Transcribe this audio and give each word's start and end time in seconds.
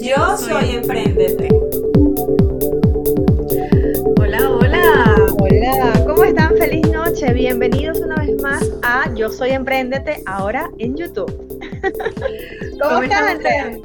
Yo 0.00 0.36
soy 0.36 0.76
Emprendete. 0.76 1.48
Hola, 4.20 4.50
hola. 4.50 5.16
Hola, 5.40 6.04
¿cómo 6.06 6.24
están? 6.24 6.56
Feliz 6.56 6.88
noche. 6.88 7.32
Bienvenidos 7.32 7.98
una 8.00 8.14
vez 8.16 8.40
más 8.40 8.70
a 8.82 9.12
Yo 9.14 9.28
soy 9.28 9.50
Emprendete, 9.50 10.22
ahora 10.26 10.70
en 10.78 10.96
YouTube. 10.96 11.30
¿Cómo, 12.80 13.02
estás, 13.02 13.22
Andrea? 13.22 13.76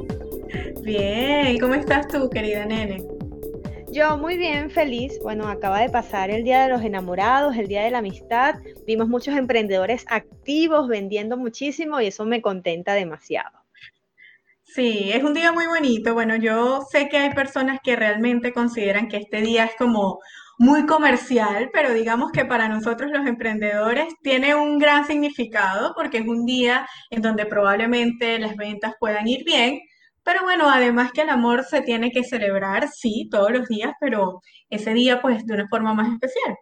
Bien, 0.82 1.58
¿cómo 1.60 1.73
estás 1.73 2.08
tú, 2.08 2.30
querida 2.30 2.66
nene? 2.66 3.04
Yo 3.92 4.18
muy 4.18 4.38
bien, 4.38 4.70
feliz. 4.70 5.20
Bueno, 5.23 5.48
acaba 5.48 5.80
de 5.82 5.90
pasar 5.90 6.30
el 6.30 6.44
Día 6.44 6.64
de 6.64 6.70
los 6.70 6.84
Enamorados, 6.84 7.58
el 7.58 7.68
Día 7.68 7.84
de 7.84 7.92
la 7.92 8.00
Amistad. 8.00 8.56
Vimos 8.86 9.08
muchos 9.08 9.36
emprendedores 9.36 10.06
activos 10.09 10.88
vendiendo 10.88 11.38
muchísimo 11.38 12.00
y 12.02 12.08
eso 12.08 12.23
me 12.26 12.42
contenta 12.42 12.94
demasiado. 12.94 13.62
Sí, 14.76 15.12
es 15.12 15.23
un 15.23 15.34
día 15.36 15.52
muy 15.52 15.68
bonito. 15.68 16.13
Bueno, 16.16 16.36
yo 16.36 16.81
sé 16.91 17.08
que 17.09 17.18
hay 17.18 17.34
personas 17.34 17.80
que 17.84 17.95
realmente 17.95 18.54
consideran 18.54 19.08
que 19.08 19.18
este 19.18 19.41
día 19.41 19.66
es 19.66 19.76
como 19.77 20.20
muy 20.58 20.86
comercial, 20.88 21.70
pero 21.72 21.94
digamos 21.94 22.31
que 22.31 22.45
para 22.45 22.67
nosotros 22.70 23.11
los 23.11 23.25
emprendedores 23.28 24.08
tiene 24.22 24.56
un 24.56 24.80
gran 24.80 25.06
significado 25.06 25.94
porque 25.95 26.20
es 26.20 26.28
un 26.28 26.45
día 26.45 26.88
en 27.11 27.22
donde 27.22 27.45
probablemente 27.45 28.39
las 28.39 28.56
ventas 28.56 28.94
puedan 29.00 29.28
ir 29.28 29.44
bien. 29.45 29.80
Pero 30.23 30.42
bueno, 30.44 30.70
además 30.70 31.11
que 31.11 31.22
el 31.22 31.30
amor 31.30 31.64
se 31.66 31.81
tiene 31.81 32.09
que 32.11 32.23
celebrar, 32.23 32.88
sí, 32.89 33.28
todos 33.30 33.52
los 33.52 33.67
días, 33.67 33.94
pero 34.00 34.42
ese 34.70 34.94
día 34.94 35.22
pues 35.22 35.45
de 35.45 35.53
una 35.53 35.67
forma 35.70 35.94
más 35.94 36.11
especial. 36.14 36.55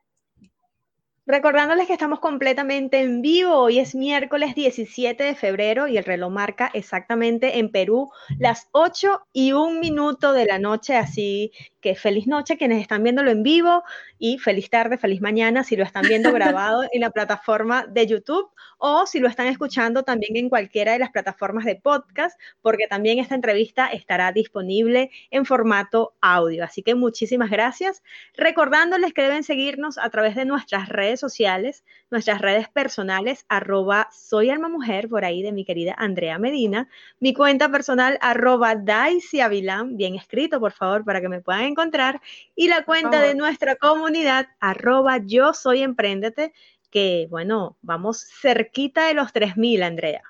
Recordándoles 1.28 1.86
que 1.86 1.94
estamos 1.94 2.20
completamente 2.20 3.00
en 3.00 3.22
vivo, 3.22 3.56
hoy 3.56 3.78
es 3.78 3.94
miércoles 3.94 4.56
17 4.56 5.24
de 5.24 5.36
febrero 5.36 5.88
y 5.88 5.98
el 5.98 6.04
reloj 6.04 6.32
marca 6.32 6.72
exactamente 6.74 7.60
en 7.60 7.70
Perú 7.72 8.10
las 8.40 8.70
8 8.72 9.28
y 9.32 9.52
un 9.52 9.80
minuto 9.80 10.34
de 10.34 10.46
la 10.46 10.58
noche, 10.58 10.96
así 10.96 11.52
que 11.82 11.96
feliz 11.96 12.28
noche 12.28 12.58
quienes 12.58 12.82
están 12.82 13.04
viéndolo 13.04 13.32
en 13.32 13.44
vivo 13.44 13.84
y 14.20 14.38
feliz 14.38 14.70
tarde, 14.70 14.98
feliz 14.98 15.22
mañana 15.22 15.64
si 15.64 15.76
lo 15.76 15.84
están 15.84 16.04
viendo 16.04 16.32
grabado 16.32 16.84
en 16.92 17.02
la 17.02 17.10
plataforma 17.10 17.86
de 17.88 18.08
YouTube 18.08 18.50
o 18.78 19.06
si 19.06 19.20
lo 19.20 19.28
están 19.28 19.48
escuchando 19.48 20.04
también 20.04 20.36
en 20.38 20.50
cualquiera 20.50 20.94
de 20.94 21.00
las 21.00 21.12
plataformas 21.12 21.66
de 21.66 21.76
podcast, 21.76 22.40
porque 22.62 22.88
también 22.88 23.20
esta 23.20 23.36
entrevista 23.36 23.88
estará 23.88 24.32
disponible 24.32 25.12
en 25.30 25.46
formato 25.46 26.14
audio. 26.20 26.64
Así 26.64 26.82
que 26.82 26.96
muchísimas 26.96 27.52
gracias. 27.52 28.02
Recordándoles 28.36 29.14
que 29.14 29.22
deben 29.22 29.44
seguirnos 29.44 29.98
a 29.98 30.10
través 30.10 30.36
de 30.36 30.46
nuestras 30.46 30.90
redes 30.90 31.20
sociales, 31.20 31.84
nuestras 32.10 32.42
redes 32.42 32.70
personales, 32.70 33.46
arroba 33.50 34.10
soy 34.12 34.50
alma 34.50 34.68
mujer, 34.68 35.10
por 35.10 35.26
ahí 35.26 35.44
de 35.44 35.52
mi 35.52 35.64
querida 35.64 35.94
Andrea 35.98 36.40
Medina, 36.40 36.90
mi 37.20 37.34
cuenta 37.34 37.70
personal, 37.70 38.18
arroba 38.22 38.76
Daisy 38.76 39.42
Avilán, 39.42 39.98
bien 39.98 40.16
escrito, 40.16 40.60
por 40.60 40.72
favor, 40.72 41.06
para 41.06 41.22
que 41.22 41.30
me 41.30 41.42
puedan 41.42 41.71
encontrar, 41.72 42.22
y 42.56 42.68
la 42.68 42.86
cuenta 42.86 43.22
de 43.22 43.36
nuestra 43.36 43.76
comunidad, 43.76 44.48
arroba 44.60 45.18
yo 45.18 45.54
soy 45.54 45.82
emprendete, 45.82 46.54
que 46.92 47.28
bueno, 47.30 47.78
vamos 47.82 48.28
cerquita 48.42 49.08
de 49.08 49.14
los 49.14 49.34
3.000, 49.34 49.84
Andrea. 49.84 50.24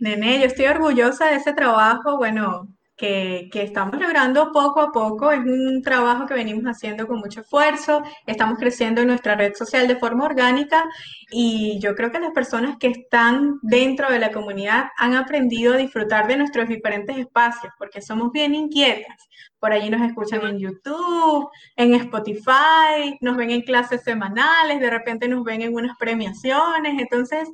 Nene, 0.00 0.40
yo 0.40 0.46
estoy 0.46 0.66
orgullosa 0.66 1.26
de 1.26 1.36
ese 1.36 1.52
trabajo, 1.52 2.16
bueno, 2.16 2.68
que, 3.00 3.48
que, 3.50 3.62
estamos 3.62 3.98
logrando 3.98 4.52
poco 4.52 4.80
a 4.82 4.92
poco. 4.92 5.32
Es 5.32 5.40
un 5.40 5.80
trabajo 5.82 6.26
que 6.26 6.34
venimos 6.34 6.64
haciendo 6.64 7.06
con 7.08 7.18
mucho 7.18 7.40
esfuerzo. 7.40 8.02
Estamos 8.26 8.58
creciendo 8.58 9.00
en 9.00 9.06
nuestra 9.06 9.36
red 9.36 9.54
social 9.54 9.88
de 9.88 9.96
forma 9.96 10.26
orgánica 10.26 10.84
y 11.30 11.78
yo 11.80 11.94
creo 11.94 12.12
que 12.12 12.20
las 12.20 12.32
personas 12.32 12.76
que 12.78 12.88
están 12.88 13.58
dentro 13.62 14.12
de 14.12 14.18
la 14.18 14.30
comunidad 14.32 14.90
han 14.98 15.14
aprendido 15.14 15.72
a 15.72 15.78
disfrutar 15.78 16.26
de 16.26 16.36
nuestros 16.36 16.68
diferentes 16.68 17.16
espacios 17.16 17.72
porque 17.78 18.02
somos 18.02 18.32
bien 18.32 18.54
inquietas. 18.54 19.16
Por 19.58 19.72
allí 19.72 19.88
nos 19.88 20.02
escuchan 20.02 20.46
en 20.46 20.58
YouTube, 20.58 21.48
en 21.76 21.94
Spotify, 21.94 23.16
nos 23.22 23.34
ven 23.38 23.50
en 23.50 23.62
clases 23.62 24.02
semanales, 24.02 24.78
de 24.78 24.90
repente 24.90 25.26
nos 25.26 25.42
ven 25.42 25.62
en 25.62 25.74
unas 25.74 25.96
premiaciones. 25.96 27.00
Entonces, 27.00 27.48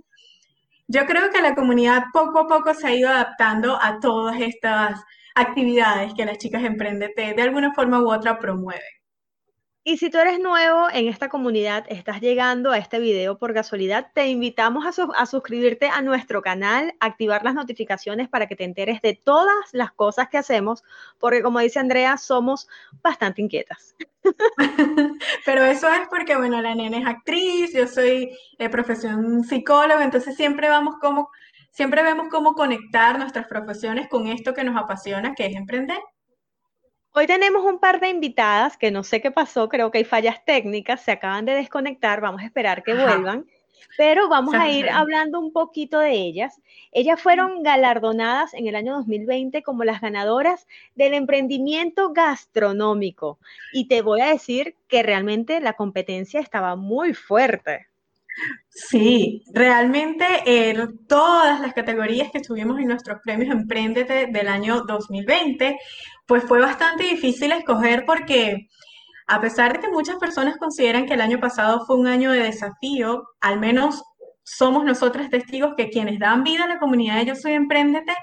yo 0.89 1.07
creo 1.07 1.31
que 1.31 1.41
la 1.41 1.55
comunidad 1.55 2.07
poco 2.13 2.41
a 2.41 2.47
poco 2.49 2.75
se 2.75 2.87
ha 2.89 2.95
ido 2.95 3.09
adaptando 3.09 3.79
a 3.81 4.01
todas 4.01 4.41
estas 4.41 5.01
actividades 5.37 6.15
que 6.15 6.25
las 6.25 6.39
chicas 6.39 6.65
Emprendete 6.65 7.35
de 7.35 7.43
alguna 7.43 7.73
forma 7.73 8.01
u 8.01 8.11
otra 8.11 8.39
promueven. 8.39 8.83
Y 9.89 9.99
si 9.99 10.11
tú 10.11 10.19
eres 10.19 10.41
nuevo 10.41 10.89
en 10.93 11.07
esta 11.07 11.29
comunidad, 11.29 11.85
estás 11.89 12.21
llegando 12.21 12.73
a 12.73 12.79
este 12.79 12.99
video 12.99 13.39
por 13.39 13.55
casualidad, 13.55 14.11
te 14.13 14.27
invitamos 14.27 14.85
a, 14.85 15.27
suscribirte 15.27 15.89
a 15.89 16.03
nuestro 16.03 16.43
canal, 16.43 16.93
activar 16.99 17.45
las 17.45 17.55
notificaciones 17.55 18.29
para 18.29 18.49
que 18.49 18.57
te 18.57 18.65
enteres 18.65 19.01
de 19.01 19.15
todas 19.15 19.55
las 19.71 19.93
cosas 19.93 20.29
que 20.29 20.39
hacemos, 20.39 20.83
porque 21.21 21.41
como 21.41 21.61
dice 21.61 21.79
Andrea, 21.79 22.17
somos 22.17 22.67
bastante 23.01 23.43
inquietas. 23.43 23.95
Pero 25.47 25.65
eso 25.65 25.89
es 25.89 26.09
porque, 26.11 26.37
bueno, 26.37 26.61
la 26.61 26.75
nena 26.75 26.99
es 26.99 27.07
actriz, 27.07 27.73
yo 27.73 27.87
soy 27.87 28.37
de 28.59 28.69
profesión 28.69 29.45
psicóloga, 29.45 30.03
entonces 30.03 30.35
siempre 30.35 30.69
vamos 30.69 30.97
como 31.01 31.31
Siempre 31.77 32.03
vemos 32.03 32.29
cómo 32.31 32.55
conectar 32.55 33.19
nuestras 33.19 33.47
profesiones 33.49 34.09
con 34.09 34.29
esto 34.29 34.55
que 34.55 34.65
nos 34.65 34.83
apasiona, 34.83 35.35
que 35.35 35.45
es 35.45 35.55
emprender. 35.55 35.99
Hoy 37.13 37.27
tenemos 37.27 37.67
un 37.67 37.79
par 37.79 38.01
de 38.01 38.09
invitadas 38.09 38.79
que 38.79 38.91
no 38.91 39.05
sé 39.05 39.21
qué 39.21 39.31
pasó, 39.31 39.69
creo 39.69 39.91
que 39.91 39.99
hay 39.99 40.05
fallas 40.05 40.43
técnicas, 40.47 41.03
se 41.03 41.13
acaban 41.13 41.45
de 41.45 41.53
desconectar, 41.53 42.23
vamos 42.23 42.41
a 42.41 42.47
esperar 42.47 42.83
que 42.83 42.95
vuelvan, 42.95 43.45
pero 43.99 44.27
vamos 44.31 44.55
a 44.55 44.71
ir 44.71 44.89
hablando 44.89 45.39
un 45.39 45.53
poquito 45.53 45.99
de 45.99 46.13
ellas. 46.13 46.63
Ellas 46.93 47.21
fueron 47.21 47.63
galardonadas 47.63 48.55
en 48.55 48.67
el 48.69 48.75
año 48.75 48.95
2020 48.95 49.63
como 49.63 49.85
las 49.85 50.01
ganadoras 50.01 50.67
del 50.95 51.13
emprendimiento 51.13 52.15
gastronómico 52.15 53.39
y 53.75 53.87
te 53.87 54.01
voy 54.01 54.23
a 54.23 54.31
decir 54.31 54.77
que 54.89 55.03
realmente 55.03 55.61
la 55.61 55.75
competencia 55.75 56.41
estaba 56.41 56.75
muy 56.75 57.13
fuerte. 57.13 57.89
Sí, 58.69 59.43
realmente 59.55 60.27
todas 61.09 61.61
las 61.61 61.73
categorías 61.73 62.31
que 62.31 62.39
estuvimos 62.39 62.79
en 62.79 62.89
nuestros 62.89 63.19
premios 63.25 63.51
Emprendete 63.51 64.27
del 64.27 64.49
año 64.49 64.83
2020, 64.83 65.79
pues 66.27 66.45
fue 66.45 66.61
bastante 66.61 67.05
difícil 67.05 67.53
escoger 67.53 68.05
porque 68.05 68.69
a 69.27 69.41
pesar 69.41 69.73
de 69.73 69.81
que 69.81 69.89
muchas 69.89 70.17
personas 70.17 70.57
consideran 70.59 71.07
que 71.07 71.15
el 71.15 71.21
año 71.21 71.41
pasado 71.41 71.85
fue 71.87 71.97
un 71.97 72.07
año 72.07 72.31
de 72.31 72.43
desafío, 72.43 73.25
al 73.41 73.59
menos 73.59 74.03
somos 74.45 74.85
nosotros 74.85 75.29
testigos 75.31 75.75
que 75.77 75.91
quienes 75.91 76.19
dan 76.21 76.45
vida 76.45 76.65
a 76.65 76.69
la 76.69 76.79
comunidad 76.79 77.17
de 77.17 77.27
Yo 77.27 77.35
Soy 77.35 77.53
Emprendete, 77.53 78.15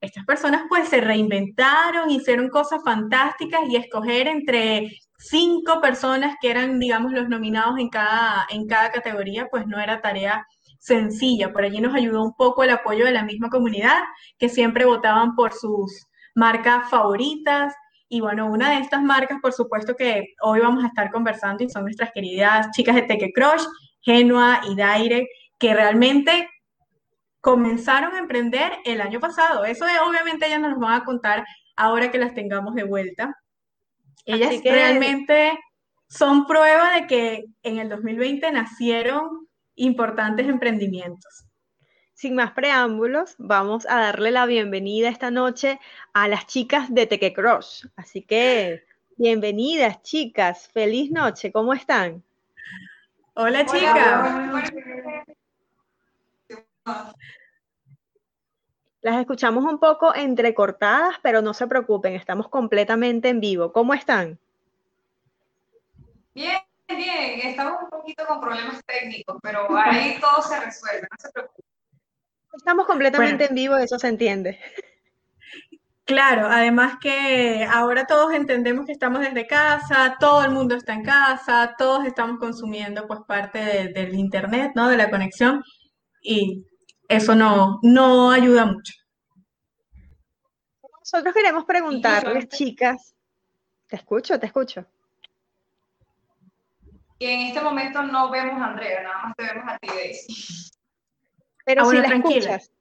estas 0.00 0.24
personas 0.24 0.62
pues 0.68 0.88
se 0.88 1.00
reinventaron, 1.00 2.10
hicieron 2.10 2.48
cosas 2.48 2.80
fantásticas 2.84 3.62
y 3.68 3.76
escoger 3.76 4.28
entre 4.28 4.90
cinco 5.28 5.80
personas 5.80 6.36
que 6.40 6.50
eran, 6.50 6.78
digamos, 6.78 7.12
los 7.12 7.28
nominados 7.28 7.78
en 7.78 7.88
cada, 7.88 8.46
en 8.50 8.66
cada 8.66 8.90
categoría, 8.90 9.48
pues 9.50 9.66
no 9.66 9.80
era 9.80 10.00
tarea 10.00 10.46
sencilla. 10.78 11.52
Por 11.52 11.64
allí 11.64 11.80
nos 11.80 11.94
ayudó 11.94 12.22
un 12.22 12.34
poco 12.34 12.64
el 12.64 12.70
apoyo 12.70 13.04
de 13.04 13.12
la 13.12 13.24
misma 13.24 13.50
comunidad, 13.50 13.98
que 14.38 14.48
siempre 14.48 14.84
votaban 14.84 15.34
por 15.34 15.52
sus 15.52 16.06
marcas 16.34 16.88
favoritas. 16.90 17.74
Y 18.08 18.20
bueno, 18.20 18.46
una 18.46 18.70
de 18.70 18.78
estas 18.78 19.02
marcas, 19.02 19.38
por 19.42 19.52
supuesto, 19.52 19.96
que 19.96 20.34
hoy 20.42 20.60
vamos 20.60 20.84
a 20.84 20.88
estar 20.88 21.10
conversando 21.10 21.64
y 21.64 21.68
son 21.70 21.82
nuestras 21.84 22.12
queridas 22.12 22.70
chicas 22.70 22.94
de 22.94 23.02
Teque 23.02 23.32
Crush, 23.32 23.64
Genua 24.00 24.60
y 24.68 24.76
Daire, 24.76 25.28
que 25.58 25.74
realmente 25.74 26.48
comenzaron 27.40 28.14
a 28.14 28.18
emprender 28.18 28.72
el 28.84 29.00
año 29.00 29.20
pasado. 29.20 29.64
Eso 29.64 29.84
obviamente 30.06 30.46
ellas 30.46 30.60
nos 30.60 30.72
lo 30.72 30.80
van 30.80 31.00
a 31.00 31.04
contar 31.04 31.44
ahora 31.76 32.10
que 32.10 32.18
las 32.18 32.34
tengamos 32.34 32.74
de 32.74 32.84
vuelta. 32.84 33.36
Ellas 34.26 34.60
realmente 34.64 35.56
son 36.08 36.46
prueba 36.46 36.94
de 36.94 37.06
que 37.06 37.44
en 37.62 37.78
el 37.78 37.88
2020 37.88 38.50
nacieron 38.50 39.48
importantes 39.76 40.48
emprendimientos. 40.48 41.46
Sin 42.12 42.34
más 42.34 42.52
preámbulos, 42.52 43.36
vamos 43.38 43.86
a 43.88 44.00
darle 44.00 44.32
la 44.32 44.46
bienvenida 44.46 45.08
esta 45.08 45.30
noche 45.30 45.78
a 46.12 46.26
las 46.28 46.46
chicas 46.46 46.92
de 46.92 47.06
Teque 47.06 47.32
Cross. 47.32 47.88
Así 47.94 48.22
que, 48.22 48.84
bienvenidas 49.16 50.02
chicas, 50.02 50.68
feliz 50.72 51.10
noche, 51.10 51.52
¿cómo 51.52 51.72
están? 51.72 52.24
Hola 53.34 53.64
chicas. 53.64 54.72
Las 59.06 59.20
escuchamos 59.20 59.62
un 59.64 59.78
poco 59.78 60.12
entrecortadas, 60.16 61.14
pero 61.22 61.40
no 61.40 61.54
se 61.54 61.68
preocupen, 61.68 62.14
estamos 62.14 62.48
completamente 62.48 63.28
en 63.28 63.38
vivo. 63.38 63.72
¿Cómo 63.72 63.94
están? 63.94 64.36
Bien, 66.34 66.58
bien, 66.88 67.40
estamos 67.44 67.84
un 67.84 67.88
poquito 67.88 68.26
con 68.26 68.40
problemas 68.40 68.84
técnicos, 68.84 69.36
pero 69.40 69.68
ahí 69.78 70.18
todo 70.20 70.42
se 70.42 70.58
resuelve, 70.58 71.02
no 71.02 71.16
se 71.20 71.30
preocupen. 71.30 71.64
Estamos 72.56 72.84
completamente 72.86 73.44
en 73.44 73.54
vivo, 73.54 73.76
eso 73.76 73.96
se 73.96 74.08
entiende. 74.08 74.58
Claro, 76.04 76.48
además 76.48 76.94
que 77.00 77.64
ahora 77.70 78.06
todos 78.06 78.34
entendemos 78.34 78.86
que 78.86 78.92
estamos 78.92 79.20
desde 79.20 79.46
casa, 79.46 80.16
todo 80.18 80.44
el 80.44 80.50
mundo 80.50 80.74
está 80.74 80.94
en 80.94 81.04
casa, 81.04 81.76
todos 81.78 82.04
estamos 82.06 82.40
consumiendo 82.40 83.06
pues 83.06 83.20
parte 83.20 83.60
del 83.94 84.16
internet, 84.16 84.72
¿no? 84.74 84.88
De 84.88 84.96
la 84.96 85.10
conexión 85.10 85.62
y 86.20 86.66
eso 87.08 87.34
no, 87.34 87.78
no 87.82 88.30
ayuda 88.30 88.66
mucho. 88.66 88.92
Nosotros 91.00 91.34
queremos 91.34 91.64
preguntarles, 91.64 92.48
chicas, 92.48 93.14
te 93.86 93.96
escucho, 93.96 94.38
te 94.40 94.46
escucho. 94.46 94.84
Que 97.18 97.32
en 97.32 97.40
este 97.46 97.60
momento 97.60 98.02
no 98.02 98.30
vemos 98.30 98.60
a 98.60 98.66
Andrea, 98.66 99.02
nada 99.02 99.22
más 99.22 99.36
te 99.36 99.44
vemos 99.44 99.64
a 99.68 99.78
ti, 99.78 99.88
Daisy. 99.88 100.70
Pero 101.64 101.82
ah, 101.82 101.90
si 101.90 101.96
la 101.96 102.08
escuchas. 102.08 102.72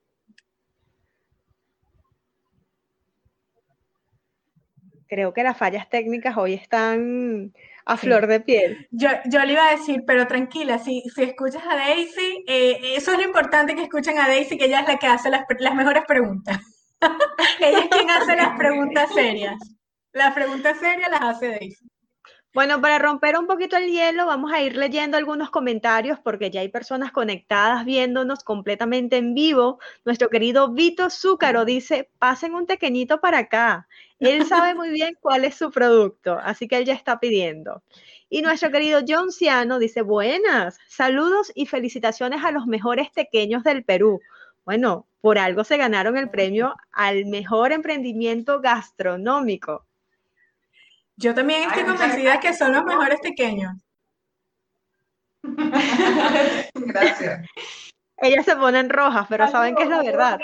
Creo 5.07 5.33
que 5.33 5.43
las 5.43 5.57
fallas 5.57 5.87
técnicas 5.87 6.35
hoy 6.35 6.55
están 6.55 7.53
a 7.85 7.97
flor 7.97 8.27
de 8.27 8.39
piel. 8.39 8.87
Yo, 8.91 9.09
yo, 9.25 9.43
le 9.45 9.53
iba 9.53 9.67
a 9.67 9.71
decir, 9.71 10.03
pero 10.07 10.27
tranquila, 10.27 10.79
si, 10.79 11.03
si 11.13 11.23
escuchas 11.23 11.63
a 11.69 11.75
Daisy, 11.75 12.43
eh, 12.47 12.95
eso 12.95 13.11
es 13.11 13.17
lo 13.17 13.23
importante 13.23 13.75
que 13.75 13.83
escuchen 13.83 14.17
a 14.17 14.27
Daisy, 14.27 14.57
que 14.57 14.65
ella 14.65 14.81
es 14.81 14.87
la 14.87 14.97
que 14.97 15.07
hace 15.07 15.29
las, 15.29 15.45
las 15.59 15.75
mejores 15.75 16.03
preguntas. 16.07 16.59
ella 17.59 17.79
es 17.79 17.87
quien 17.89 18.09
hace 18.09 18.35
las 18.35 18.57
preguntas 18.57 19.13
serias. 19.13 19.55
Las 20.13 20.33
preguntas 20.33 20.79
serias 20.79 21.09
las 21.11 21.21
hace 21.21 21.49
Daisy. 21.49 21.87
Bueno, 22.55 22.79
para 22.79 22.99
romper 22.99 23.37
un 23.37 23.47
poquito 23.47 23.75
el 23.75 23.91
hielo, 23.91 24.27
vamos 24.27 24.53
a 24.53 24.61
ir 24.61 24.77
leyendo 24.77 25.17
algunos 25.17 25.49
comentarios 25.49 26.19
porque 26.23 26.49
ya 26.49 26.61
hay 26.61 26.69
personas 26.69 27.11
conectadas 27.11 27.83
viéndonos 27.83 28.45
completamente 28.45 29.17
en 29.17 29.33
vivo. 29.33 29.77
Nuestro 30.05 30.29
querido 30.29 30.71
Vito 30.71 31.09
Zúcaro 31.09 31.65
dice, 31.65 32.09
pasen 32.17 32.55
un 32.55 32.65
pequeñito 32.65 33.19
para 33.19 33.39
acá. 33.39 33.89
Él 34.19 34.45
sabe 34.45 34.73
muy 34.73 34.89
bien 34.91 35.17
cuál 35.19 35.43
es 35.43 35.55
su 35.55 35.69
producto, 35.69 36.39
así 36.41 36.69
que 36.69 36.77
él 36.77 36.85
ya 36.85 36.93
está 36.93 37.19
pidiendo. 37.19 37.83
Y 38.29 38.41
nuestro 38.41 38.71
querido 38.71 39.01
John 39.05 39.33
Ciano 39.33 39.77
dice, 39.77 40.01
buenas, 40.01 40.79
saludos 40.87 41.51
y 41.55 41.65
felicitaciones 41.65 42.41
a 42.45 42.51
los 42.51 42.67
mejores 42.67 43.09
pequeños 43.09 43.65
del 43.65 43.83
Perú. 43.83 44.21
Bueno, 44.63 45.05
por 45.19 45.39
algo 45.39 45.65
se 45.65 45.75
ganaron 45.75 46.15
el 46.15 46.29
premio 46.29 46.73
al 46.93 47.25
mejor 47.25 47.73
emprendimiento 47.73 48.61
gastronómico. 48.61 49.85
Yo 51.17 51.33
también 51.33 51.69
estoy 51.69 51.83
convencida 51.83 52.39
que 52.39 52.53
son 52.53 52.73
los 52.73 52.83
mejores 52.83 53.19
pequeños. 53.21 53.73
Gracias. 56.73 57.47
Ellas 58.17 58.45
se 58.45 58.55
ponen 58.55 58.89
rojas, 58.89 59.25
pero 59.29 59.47
saben 59.49 59.75
que 59.75 59.83
es 59.83 59.89
la 59.89 60.01
verdad. 60.01 60.39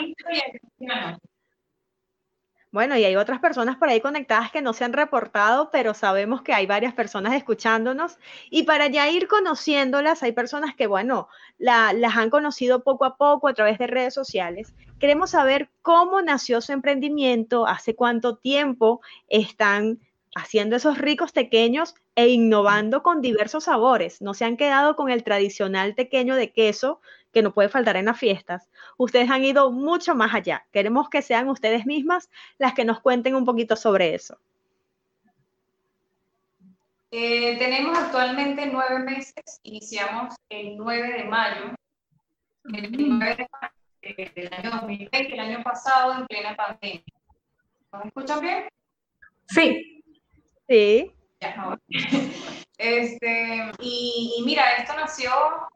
Bueno, 2.71 2.95
y 2.95 3.03
hay 3.03 3.17
otras 3.17 3.41
personas 3.41 3.75
por 3.75 3.89
ahí 3.89 3.99
conectadas 3.99 4.49
que 4.49 4.61
no 4.61 4.71
se 4.71 4.85
han 4.85 4.93
reportado, 4.93 5.69
pero 5.71 5.93
sabemos 5.93 6.41
que 6.41 6.53
hay 6.53 6.65
varias 6.65 6.93
personas 6.93 7.33
escuchándonos. 7.33 8.17
Y 8.49 8.63
para 8.63 8.87
ya 8.87 9.09
ir 9.09 9.27
conociéndolas, 9.27 10.23
hay 10.23 10.31
personas 10.31 10.73
que, 10.75 10.87
bueno, 10.87 11.27
las 11.57 12.15
han 12.15 12.29
conocido 12.29 12.81
poco 12.81 13.03
a 13.03 13.17
poco 13.17 13.49
a 13.49 13.53
través 13.53 13.77
de 13.77 13.87
redes 13.87 14.13
sociales. 14.13 14.73
Queremos 14.99 15.31
saber 15.31 15.69
cómo 15.81 16.21
nació 16.21 16.61
su 16.61 16.71
emprendimiento, 16.71 17.67
hace 17.67 17.93
cuánto 17.93 18.37
tiempo 18.37 19.01
están 19.27 19.99
haciendo 20.35 20.75
esos 20.75 20.97
ricos 20.97 21.31
pequeños 21.31 21.95
e 22.15 22.29
innovando 22.29 23.03
con 23.03 23.21
diversos 23.21 23.65
sabores. 23.65 24.21
No 24.21 24.33
se 24.33 24.45
han 24.45 24.57
quedado 24.57 24.95
con 24.95 25.09
el 25.09 25.23
tradicional 25.23 25.95
pequeño 25.95 26.35
de 26.35 26.51
queso 26.51 27.01
que 27.31 27.41
no 27.41 27.53
puede 27.53 27.69
faltar 27.69 27.97
en 27.97 28.05
las 28.05 28.19
fiestas. 28.19 28.69
Ustedes 28.97 29.29
han 29.29 29.43
ido 29.43 29.71
mucho 29.71 30.15
más 30.15 30.33
allá. 30.33 30.65
Queremos 30.71 31.09
que 31.09 31.21
sean 31.21 31.49
ustedes 31.49 31.85
mismas 31.85 32.29
las 32.57 32.73
que 32.73 32.85
nos 32.85 32.99
cuenten 32.99 33.35
un 33.35 33.45
poquito 33.45 33.75
sobre 33.75 34.13
eso. 34.13 34.37
Eh, 37.13 37.57
tenemos 37.57 37.97
actualmente 37.97 38.65
nueve 38.67 38.99
meses, 38.99 39.59
iniciamos 39.63 40.33
el 40.47 40.77
9 40.77 41.11
de 41.11 41.23
mayo, 41.25 41.75
el 42.73 42.89
9 42.89 43.35
de 43.35 43.49
mayo 43.51 43.73
eh, 44.01 44.31
del 44.33 44.53
año 44.53 44.71
2020, 44.71 45.33
el 45.33 45.39
año 45.41 45.61
pasado 45.61 46.13
en 46.13 46.25
plena 46.27 46.55
pandemia. 46.55 47.03
¿Me 47.91 48.07
escuchan 48.07 48.39
bien? 48.39 48.69
Sí. 49.49 50.00
Sí. 50.71 51.11
Este, 52.77 53.71
y, 53.79 54.41
mira, 54.43 54.71
esto 54.77 54.95
nació 54.95 55.31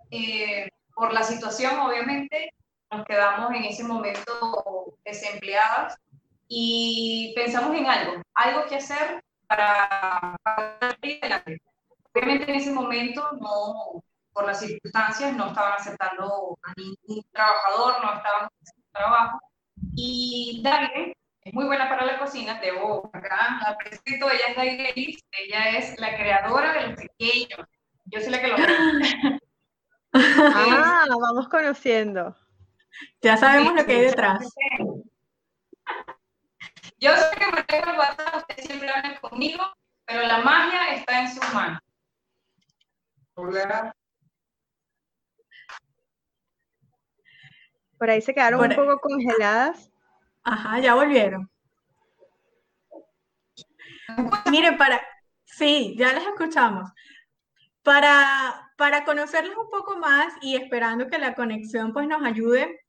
eh, 0.10 0.68
por 0.96 1.14
la 1.14 1.22
situación, 1.22 1.78
obviamente, 1.78 2.50
nos 2.90 3.06
quedamos 3.06 3.52
en 3.52 3.66
ese 3.66 3.84
momento 3.84 4.98
desempleadas 5.06 5.96
y 6.48 7.32
pensamos 7.36 7.78
en 7.78 7.86
algo, 7.86 8.24
algo 8.34 8.66
que 8.68 8.78
hacer 8.78 9.24
para, 9.46 10.36
para 10.42 10.98
adelante. 11.00 11.62
Obviamente 12.12 12.50
en 12.50 12.56
ese 12.56 12.72
momento 12.72 13.34
no, 13.40 14.04
por 14.34 14.48
las 14.48 14.62
circunstancias, 14.62 15.36
no 15.36 15.50
estaban 15.50 15.74
aceptando 15.74 16.58
a 16.64 16.74
ningún 16.76 17.24
trabajador, 17.32 18.04
no 18.04 18.14
estaban 18.16 18.50
haciendo 18.64 18.88
trabajo. 18.92 19.40
Y 19.96 20.62
David 20.64 21.14
es 21.46 21.54
muy 21.54 21.66
buena 21.66 21.88
para 21.88 22.06
la 22.06 22.18
cocina, 22.18 22.60
debo 22.60 23.08
acá 23.14 23.60
la 23.62 23.78
presento, 23.78 24.30
ella 24.32 24.48
es 24.50 24.56
David 24.56 25.20
ella 25.32 25.70
es 25.78 26.00
la 26.00 26.18
creadora 26.18 26.74
de 26.74 26.88
los 26.88 27.00
pequeños. 27.00 27.68
Yo 28.06 28.20
soy 28.20 28.32
la 28.32 28.42
que 28.42 28.48
lo 28.48 28.56
Ah, 30.14 31.06
vamos 31.08 31.48
conociendo. 31.50 32.36
Ya 33.22 33.38
sabemos 33.38 33.76
lo 33.76 33.86
que 33.86 33.92
hay 33.92 34.02
detrás. 34.02 34.56
Yo 37.00 37.16
sé 37.16 37.36
que 37.38 37.52
me 37.52 37.64
tengo 37.64 37.92
el 37.92 37.98
WhatsApp, 37.98 38.36
ustedes 38.38 38.66
siempre 38.66 38.90
hablan 38.90 39.18
conmigo, 39.18 39.64
pero 40.06 40.22
la 40.24 40.40
magia 40.40 40.96
está 40.96 41.22
en 41.22 41.30
sus 41.30 41.54
manos. 41.54 41.80
Hola. 43.36 43.96
Por 48.00 48.10
ahí 48.10 48.22
se 48.22 48.34
quedaron 48.34 48.62
un 48.62 48.76
poco 48.76 49.00
congeladas. 49.00 49.92
Ajá, 50.46 50.80
ya 50.80 50.94
volvieron. 50.96 51.50
Miren, 54.52 54.78
para, 54.78 55.02
sí, 55.46 55.96
ya 55.98 56.14
les 56.14 56.26
escuchamos. 56.26 56.92
Para, 57.84 58.72
para 58.78 59.06
conocerles 59.06 59.56
un 59.58 59.70
poco 59.70 59.98
más 59.98 60.34
y 60.42 60.56
esperando 60.56 61.08
que 61.08 61.18
la 61.20 61.36
conexión 61.36 61.94
pues 61.94 62.08
nos 62.08 62.24
ayude, 62.24 62.80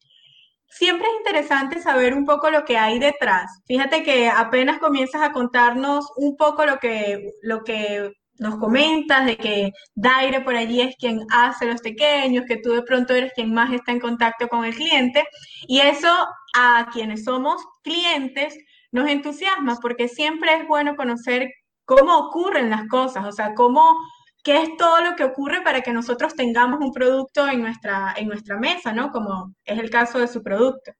siempre 0.68 1.08
es 1.08 1.14
interesante 1.18 1.80
saber 1.80 2.14
un 2.14 2.26
poco 2.26 2.50
lo 2.50 2.64
que 2.64 2.78
hay 2.78 2.98
detrás. 2.98 3.62
Fíjate 3.66 4.02
que 4.02 4.28
apenas 4.28 4.78
comienzas 4.78 5.22
a 5.22 5.32
contarnos 5.32 6.12
un 6.16 6.36
poco 6.36 6.66
lo 6.66 6.78
que, 6.78 7.30
lo 7.42 7.64
que 7.64 8.12
nos 8.38 8.56
comentas, 8.58 9.26
de 9.26 9.36
que 9.36 9.72
Daire 9.94 10.40
por 10.40 10.56
allí 10.56 10.80
es 10.80 10.96
quien 10.96 11.20
hace 11.30 11.66
los 11.66 11.80
pequeños, 11.80 12.44
que 12.46 12.58
tú 12.58 12.72
de 12.72 12.82
pronto 12.82 13.14
eres 13.14 13.32
quien 13.34 13.52
más 13.52 13.72
está 13.72 13.92
en 13.92 14.00
contacto 14.00 14.48
con 14.48 14.64
el 14.64 14.74
cliente. 14.74 15.24
Y 15.66 15.80
eso 15.80 16.10
a 16.54 16.88
quienes 16.92 17.24
somos 17.24 17.62
clientes 17.82 18.56
nos 18.92 19.08
entusiasma 19.08 19.76
porque 19.80 20.08
siempre 20.08 20.54
es 20.54 20.66
bueno 20.66 20.96
conocer 20.96 21.50
cómo 21.84 22.16
ocurren 22.18 22.70
las 22.70 22.88
cosas, 22.88 23.24
o 23.26 23.32
sea, 23.32 23.54
cómo, 23.54 23.96
qué 24.42 24.62
es 24.62 24.76
todo 24.76 25.00
lo 25.02 25.16
que 25.16 25.24
ocurre 25.24 25.62
para 25.62 25.82
que 25.82 25.92
nosotros 25.92 26.34
tengamos 26.34 26.80
un 26.80 26.92
producto 26.92 27.48
en 27.48 27.62
nuestra, 27.62 28.14
en 28.16 28.28
nuestra 28.28 28.58
mesa, 28.58 28.92
¿no? 28.92 29.10
Como 29.12 29.54
es 29.64 29.78
el 29.78 29.90
caso 29.90 30.18
de 30.18 30.28
su 30.28 30.42
producto. 30.42 30.92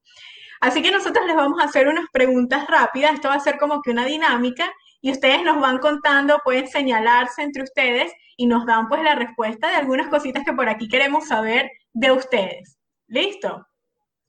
Así 0.61 0.83
que 0.83 0.91
nosotros 0.91 1.27
les 1.27 1.37
vamos 1.37 1.61
a 1.61 1.67
hacer 1.67 1.89
unas 1.89 2.07
preguntas 2.13 2.67
rápidas, 2.67 3.15
esto 3.15 3.29
va 3.29 3.35
a 3.35 3.41
ser 3.41 3.59
como 3.59 3.83
que 3.83 3.91
una 3.91 4.05
dinámica 4.05 4.73
y 5.07 5.13
ustedes 5.13 5.45
nos 5.45 5.61
van 5.61 5.79
contando, 5.79 6.41
pueden 6.43 6.67
señalarse 6.67 7.41
entre 7.41 7.63
ustedes 7.63 8.13
y 8.37 8.49
nos 8.49 8.67
dan 8.67 8.89
pues 8.89 9.05
la 9.05 9.15
respuesta 9.15 9.69
de 9.69 9.77
algunas 9.77 10.09
cositas 10.09 10.45
que 10.45 10.53
por 10.53 10.69
aquí 10.69 10.89
queremos 10.89 11.29
saber 11.29 11.71
de 11.93 12.11
ustedes. 12.11 12.77
¿Listo? 13.07 13.65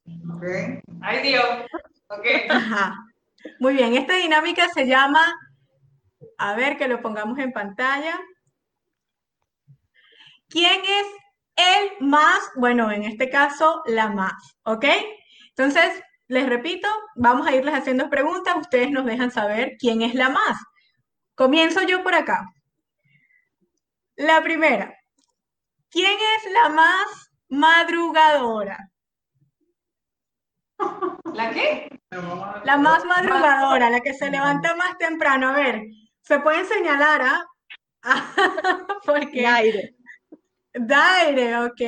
Ok. 0.06 0.44
Ay, 1.00 1.22
Dios. 1.22 1.44
Ok. 2.10 2.24
Ajá. 2.48 2.94
Muy 3.58 3.74
bien, 3.74 3.96
esta 3.96 4.14
dinámica 4.14 4.68
se 4.68 4.86
llama, 4.86 5.20
a 6.36 6.54
ver 6.54 6.76
que 6.76 6.86
lo 6.86 7.02
pongamos 7.02 7.40
en 7.40 7.50
pantalla. 7.50 8.16
¿Quién 10.48 10.80
es 10.80 11.06
el 11.56 12.06
más? 12.06 12.38
Bueno, 12.54 12.92
en 12.92 13.02
este 13.02 13.30
caso, 13.30 13.82
la 13.86 14.10
más, 14.10 14.56
¿ok? 14.62 14.84
Entonces, 15.48 16.00
les 16.28 16.46
repito, 16.46 16.88
vamos 17.16 17.46
a 17.46 17.54
irles 17.54 17.74
haciendo 17.74 18.10
preguntas, 18.10 18.54
ustedes 18.56 18.90
nos 18.90 19.06
dejan 19.06 19.30
saber 19.30 19.76
quién 19.78 20.02
es 20.02 20.14
la 20.14 20.28
más. 20.28 20.58
Comienzo 21.34 21.82
yo 21.82 22.02
por 22.02 22.14
acá. 22.14 22.44
La 24.16 24.42
primera, 24.42 24.94
¿quién 25.90 26.12
es 26.36 26.52
la 26.52 26.68
más 26.68 27.30
madrugadora? 27.48 28.90
¿La 31.32 31.50
qué? 31.50 31.88
La 32.64 32.76
más 32.76 33.04
madrugadora, 33.04 33.90
la 33.90 34.00
que 34.00 34.12
se 34.12 34.30
levanta 34.30 34.76
más 34.76 34.98
temprano. 34.98 35.48
A 35.48 35.52
ver, 35.52 35.82
se 36.20 36.40
pueden 36.40 36.66
señalar, 36.66 37.22
¿ah? 37.22 37.46
Porque 39.04 39.42
Daire. 39.42 39.96
Daire, 40.74 41.58
ok. 41.58 41.80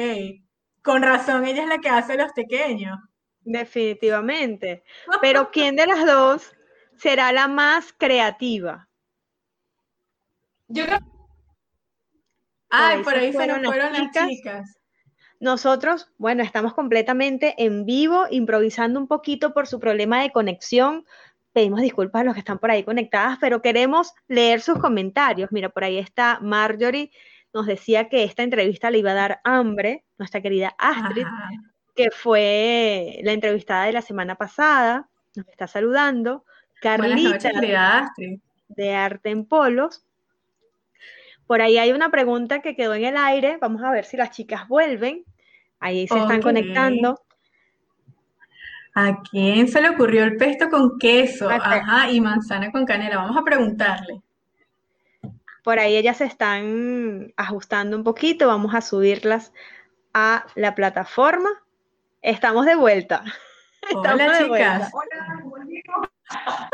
Con 0.83 1.03
razón, 1.03 1.45
ella 1.45 1.63
es 1.63 1.69
la 1.69 1.79
que 1.79 1.91
hace 1.91 2.17
los 2.17 2.33
pequeños. 2.33 2.99
Definitivamente. 3.43 4.85
Pero 5.21 5.51
¿quién 5.51 5.77
de 5.77 5.87
las 5.87 6.07
dos 6.07 6.53
será 6.97 7.33
la 7.33 7.49
más 7.49 7.93
creativa? 7.97 8.89
Yo 10.69 10.85
creo 10.85 10.99
Ay, 12.71 12.99
ahí 12.99 13.03
por 13.03 13.15
ahí 13.15 13.33
se 13.33 13.47
nos 13.47 13.65
fueron 13.65 13.93
las 13.93 14.03
chicas. 14.03 14.29
chicas. 14.29 14.77
Nosotros, 15.41 16.13
bueno, 16.19 16.43
estamos 16.43 16.75
completamente 16.75 17.55
en 17.59 17.85
vivo, 17.87 18.27
improvisando 18.31 19.01
un 19.01 19.09
poquito 19.09 19.53
por 19.53 19.67
su 19.67 19.81
problema 19.81 20.23
de 20.23 20.31
conexión. 20.31 21.05
Pedimos 21.53 21.81
disculpas 21.81 22.21
a 22.21 22.25
los 22.25 22.35
que 22.35 22.41
están 22.41 22.59
por 22.59 22.71
ahí 22.71 22.85
conectadas, 22.85 23.39
pero 23.41 23.63
queremos 23.63 24.13
leer 24.29 24.61
sus 24.61 24.79
comentarios. 24.79 25.51
Mira, 25.51 25.71
por 25.71 25.83
ahí 25.83 25.99
está 25.99 26.39
Marjorie, 26.41 27.11
nos 27.53 27.67
decía 27.67 28.09
que 28.09 28.23
esta 28.23 28.43
entrevista 28.43 28.91
le 28.91 28.99
iba 28.99 29.11
a 29.11 29.15
dar 29.15 29.41
hambre, 29.43 30.05
nuestra 30.19 30.41
querida 30.41 30.75
Astrid, 30.79 31.25
Ajá. 31.25 31.49
Que 32.03 32.11
fue 32.11 33.21
la 33.23 33.33
entrevistada 33.33 33.85
de 33.85 33.93
la 33.93 34.01
semana 34.01 34.37
pasada, 34.37 35.09
nos 35.35 35.47
está 35.49 35.67
saludando. 35.67 36.45
Carlita, 36.81 37.53
noches, 37.53 38.41
de 38.69 38.95
Arte 38.95 39.31
en 39.31 39.45
Polos. 39.45 40.03
Por 41.47 41.61
ahí 41.61 41.77
hay 41.77 41.93
una 41.93 42.11
pregunta 42.11 42.61
que 42.63 42.75
quedó 42.75 42.95
en 42.95 43.05
el 43.05 43.17
aire. 43.19 43.59
Vamos 43.61 43.83
a 43.83 43.91
ver 43.91 44.07
si 44.07 44.17
las 44.17 44.31
chicas 44.31 44.67
vuelven. 44.67 45.25
Ahí 45.79 46.09
se 46.09 46.19
están 46.19 46.41
conectando. 46.41 47.21
¿A 48.95 49.21
quién 49.31 49.69
se 49.69 49.83
le 49.83 49.91
ocurrió 49.91 50.25
el 50.25 50.37
pesto 50.37 50.71
con 50.71 50.99
queso? 50.99 51.51
Ajá, 51.51 52.11
y 52.11 52.21
manzana 52.21 52.73
con 52.73 52.87
canela. 52.87 53.17
Vamos 53.17 53.37
a 53.37 53.45
preguntarle. 53.45 54.23
Por 55.63 55.79
ahí 55.79 55.97
ellas 55.97 56.17
se 56.17 56.25
están 56.25 57.35
ajustando 57.37 57.97
un 57.97 58.05
poquito. 58.05 58.47
Vamos 58.47 58.75
a 58.75 58.81
subirlas 58.81 59.53
a 60.15 60.47
la 60.55 60.75
plataforma. 60.75 61.51
Estamos 62.23 62.67
de 62.67 62.75
vuelta. 62.77 63.25
Estamos 63.83 64.09
Hola, 64.13 64.47
vuelta. 64.47 64.79
chicas. 64.79 64.93
Hola. 64.93 66.69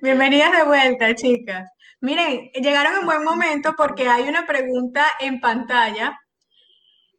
Bienvenidas 0.00 0.52
de 0.52 0.64
vuelta, 0.64 1.14
chicas. 1.14 1.70
Miren, 2.00 2.50
llegaron 2.54 3.00
en 3.00 3.06
buen 3.06 3.24
momento 3.24 3.74
porque 3.76 4.08
hay 4.08 4.28
una 4.28 4.46
pregunta 4.46 5.06
en 5.20 5.40
pantalla 5.40 6.18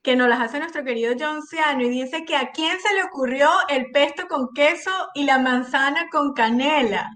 que 0.01 0.15
nos 0.15 0.27
las 0.27 0.39
hace 0.39 0.59
nuestro 0.59 0.83
querido 0.83 1.13
John 1.19 1.45
Ciano 1.45 1.81
y 1.83 1.89
dice 1.89 2.25
que 2.25 2.35
a 2.35 2.51
quién 2.51 2.79
se 2.79 2.93
le 2.95 3.03
ocurrió 3.03 3.49
el 3.69 3.91
pesto 3.91 4.27
con 4.27 4.53
queso 4.55 4.91
y 5.13 5.23
la 5.23 5.37
manzana 5.37 6.07
con 6.11 6.33
canela. 6.33 7.11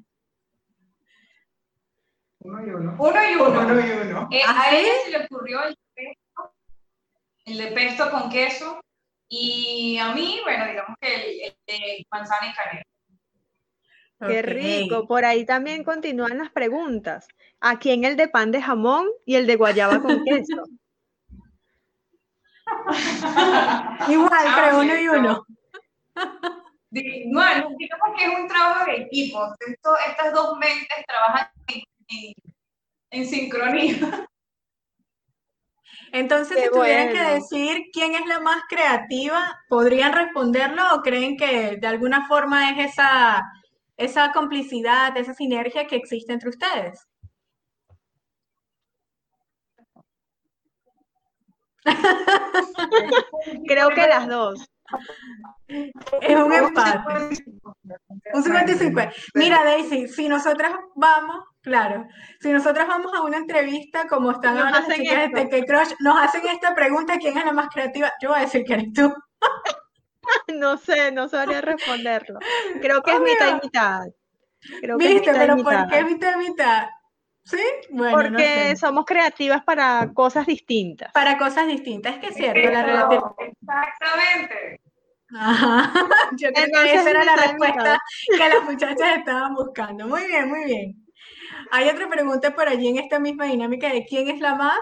Uno 2.39 2.65
y 2.65 2.70
uno. 2.70 2.96
Uno 3.00 3.29
y 3.29 3.36
uno. 3.36 3.62
Uno 3.62 3.79
y 3.79 3.91
uno. 3.91 4.27
Eh, 4.31 4.41
¿Ah, 4.46 4.62
a 4.63 4.75
ella 4.75 4.91
se 5.05 5.12
le 5.12 5.25
ocurrió 5.25 5.63
el 5.63 5.77
pesto, 5.93 6.53
el 7.46 7.58
de 7.58 7.67
pesto 7.67 8.12
con 8.12 8.29
queso, 8.29 8.81
y 9.33 9.97
a 9.97 10.13
mí, 10.13 10.39
bueno, 10.43 10.67
digamos 10.67 10.97
que 11.00 11.15
el, 11.15 11.41
el 11.45 11.55
de 11.65 12.05
manzana 12.11 12.47
y 12.51 12.53
canela. 12.53 12.83
Qué 14.27 14.41
rico. 14.43 15.07
Por 15.07 15.23
ahí 15.25 15.45
también 15.45 15.83
continúan 15.83 16.38
las 16.38 16.51
preguntas. 16.51 17.27
¿A 17.61 17.79
quién 17.79 18.03
el 18.03 18.17
de 18.17 18.27
pan 18.27 18.51
de 18.51 18.61
jamón 18.61 19.07
y 19.25 19.35
el 19.35 19.47
de 19.47 19.55
guayaba 19.55 20.01
con 20.01 20.23
queso? 20.25 20.63
Igual, 24.09 24.29
Ah, 24.47 24.55
pero 24.63 24.79
uno 24.79 25.00
y 25.00 25.07
uno. 25.07 25.45
Di- 26.91 27.23
No, 27.27 27.39
no, 27.39 27.69
digamos 27.77 28.09
que 28.17 28.25
es 28.25 28.38
un 28.38 28.47
trabajo 28.50 28.85
de 28.85 28.97
equipo. 29.03 29.39
Esto- 29.65 29.97
estas 30.09 30.33
dos 30.33 30.57
mentes 30.57 31.05
trabajan 31.07 31.47
en, 31.67 31.81
en- 32.09 32.33
en 33.11 33.25
sincronía. 33.25 34.27
Entonces, 36.13 36.58
Qué 36.58 36.63
si 36.63 36.70
tuvieran 36.70 37.08
que 37.10 37.22
bueno. 37.22 37.34
decir 37.34 37.84
quién 37.94 38.15
es 38.15 38.25
la 38.27 38.41
más 38.41 38.63
creativa, 38.68 39.60
¿podrían 39.70 40.12
responderlo 40.13 40.84
o 40.94 41.01
creen 41.01 41.38
que 41.38 41.77
de 41.77 41.88
alguna 41.88 42.27
forma 42.27 42.72
es 42.72 42.91
esa, 42.91 43.41
esa 43.96 44.32
complicidad, 44.34 45.15
esa 45.15 45.34
sinergia 45.34 45.88
que 45.88 45.96
existe 45.96 46.34
entre 46.34 46.50
ustedes? 46.50 47.08
Creo 53.68 53.89
que 53.89 54.08
las 54.08 54.27
dos. 54.27 54.70
Es 56.22 56.36
un 56.36 56.53
empate. 56.53 57.44
Un 58.34 58.44
50 58.44 58.72
y 58.72 58.75
50. 58.75 59.13
Mira, 59.36 59.63
Daisy, 59.63 60.08
si 60.08 60.27
nosotras 60.27 60.74
vamos, 60.96 61.46
claro, 61.62 62.08
si 62.39 62.50
nosotras 62.51 62.88
vamos 62.88 63.13
a 63.13 63.22
una 63.22 63.38
entrevista 63.38 64.08
como 64.08 64.32
están 64.32 64.56
Nos 64.56 64.65
ahora 64.65 64.80
las 64.88 64.98
chicas 64.98 65.32
de. 65.32 65.46
Teque 65.46 65.65
Crush, 65.65 65.94
nos 66.00 66.20
hacen 66.22 66.46
esta 66.48 66.74
pregunta, 66.75 67.18
¿quién 67.18 67.38
es 67.38 67.46
la 67.46 67.53
más 67.53 67.70
creativa? 67.70 68.12
Yo 68.22 68.30
voy 68.30 68.39
a 68.39 68.41
decir 68.41 68.63
que 68.65 68.74
eres 68.74 68.94
tú. 68.94 69.13
No 70.56 70.77
sé, 70.77 71.12
no 71.12 71.27
sabría 71.30 71.62
responderlo. 71.62 72.39
Creo 72.82 73.01
que 73.01 73.12
es 73.13 73.20
mitad 73.20 73.50
y 73.50 73.65
mitad. 73.65 74.01
Creo 74.82 74.98
que 74.98 75.08
es 75.08 75.13
¿Viste? 75.15 75.32
mitad 75.32 75.36
y 75.36 75.39
Pero 75.39 75.56
mitad. 75.56 75.89
¿por 75.89 75.89
qué 75.89 76.03
mitad 76.03 76.34
y 76.36 76.50
mitad? 76.50 76.88
¿Sí? 77.44 77.58
Bueno, 77.89 78.18
no 78.18 78.24
Porque 78.38 78.44
sé. 78.44 78.75
somos 78.75 79.06
creativas 79.06 79.63
para 79.63 80.12
cosas 80.13 80.46
distintas. 80.46 81.12
Para 81.12 81.38
cosas 81.38 81.68
distintas, 81.68 82.15
es 82.15 82.20
que 82.20 82.27
es 82.27 82.36
cierto, 82.36 82.70
la. 82.72 83.34
Exactamente. 83.39 84.82
Ajá. 85.34 85.94
Yo 86.38 86.51
creo 86.51 86.84
que 86.84 86.94
esa 86.94 87.10
era 87.10 87.24
la 87.24 87.36
respuesta 87.36 88.00
que 88.30 88.50
las 88.50 88.63
muchachas 88.63 89.18
estaban 89.18 89.53
buscando. 89.56 90.08
Muy 90.08 90.27
bien, 90.27 90.50
muy 90.50 90.65
bien. 90.65 91.06
Hay 91.74 91.88
otra 91.88 92.10
pregunta 92.10 92.54
por 92.54 92.68
allí 92.68 92.90
en 92.90 92.98
esta 92.98 93.18
misma 93.18 93.46
dinámica 93.46 93.88
de 93.92 94.06
quién 94.06 94.28
es 94.28 94.42
la 94.42 94.56
más. 94.56 94.80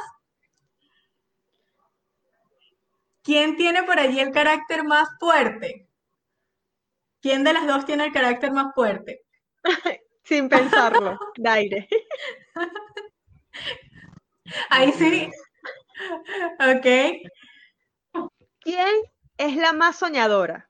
¿Quién 3.21 3.55
tiene 3.55 3.83
por 3.83 3.99
allí 3.99 4.19
el 4.19 4.31
carácter 4.31 4.83
más 4.83 5.07
fuerte? 5.19 5.87
¿Quién 7.21 7.43
de 7.43 7.53
las 7.53 7.67
dos 7.67 7.85
tiene 7.85 8.05
el 8.05 8.11
carácter 8.11 8.51
más 8.51 8.73
fuerte? 8.73 9.21
Sin 10.23 10.49
pensarlo, 10.49 11.19
Daire. 11.37 11.87
Ahí 14.71 14.91
sí. 14.93 15.29
Ok. 16.59 16.87
¿Quién 18.61 18.95
es 19.37 19.55
la 19.57 19.73
más 19.73 19.97
soñadora? 19.97 20.69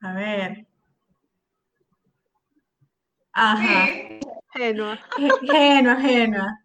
A 0.00 0.14
ver. 0.14 0.66
Ajá. 3.32 3.86
Sí. 3.86 4.13
Genua. 4.54 4.98
Genua, 5.42 5.96
genua. 5.96 6.58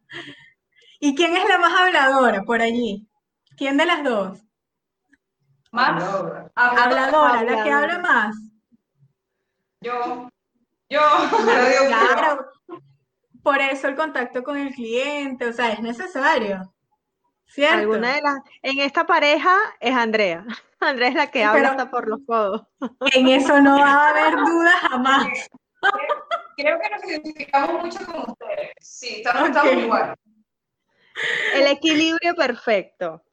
¿Y 1.00 1.16
quién 1.16 1.36
es 1.36 1.48
la 1.48 1.58
más 1.58 1.80
habladora 1.80 2.44
por 2.44 2.62
allí? 2.62 3.08
¿Quién 3.58 3.78
de 3.78 3.86
las 3.86 4.04
dos? 4.04 4.40
Más 5.72 5.90
Habladora. 5.90 6.52
Habladora, 6.56 7.44
la 7.44 7.64
que 7.64 7.72
habla 7.72 8.00
más. 8.00 8.36
Yo. 9.82 10.30
Yo. 10.90 11.00
Claro. 11.88 12.46
Por 13.44 13.62
eso 13.62 13.88
el 13.88 13.96
contacto 13.96 14.44
con 14.44 14.58
el 14.58 14.74
cliente, 14.74 15.48
o 15.48 15.54
sea, 15.54 15.72
es 15.72 15.80
necesario. 15.80 16.74
¿Cierto? 17.46 17.78
Alguna 17.80 18.14
de 18.16 18.22
las. 18.22 18.36
En 18.62 18.80
esta 18.80 19.06
pareja 19.06 19.56
es 19.80 19.96
Andrea. 19.96 20.46
Andrea 20.80 21.10
es 21.10 21.16
la 21.16 21.28
que 21.32 21.40
Sí, 21.40 21.44
habla 21.46 21.60
pero- 21.62 21.72
hasta 21.72 21.92
por 21.92 22.08
los 22.10 22.20
codos. 22.28 22.64
En 23.14 23.28
eso 23.30 23.62
no 23.62 23.80
va 23.80 23.92
a 23.92 24.10
haber 24.10 24.36
duda 24.36 24.72
jamás. 24.90 25.28
Creo 26.60 26.78
que 26.78 26.90
nos 26.90 27.06
identificamos 27.06 27.86
mucho 27.86 28.06
con 28.06 28.32
ustedes. 28.32 28.72
Sí, 28.82 29.24
estamos, 29.26 29.72
igual. 29.72 30.14
El 31.54 31.68
equilibrio 31.68 32.36
perfecto. 32.36 33.24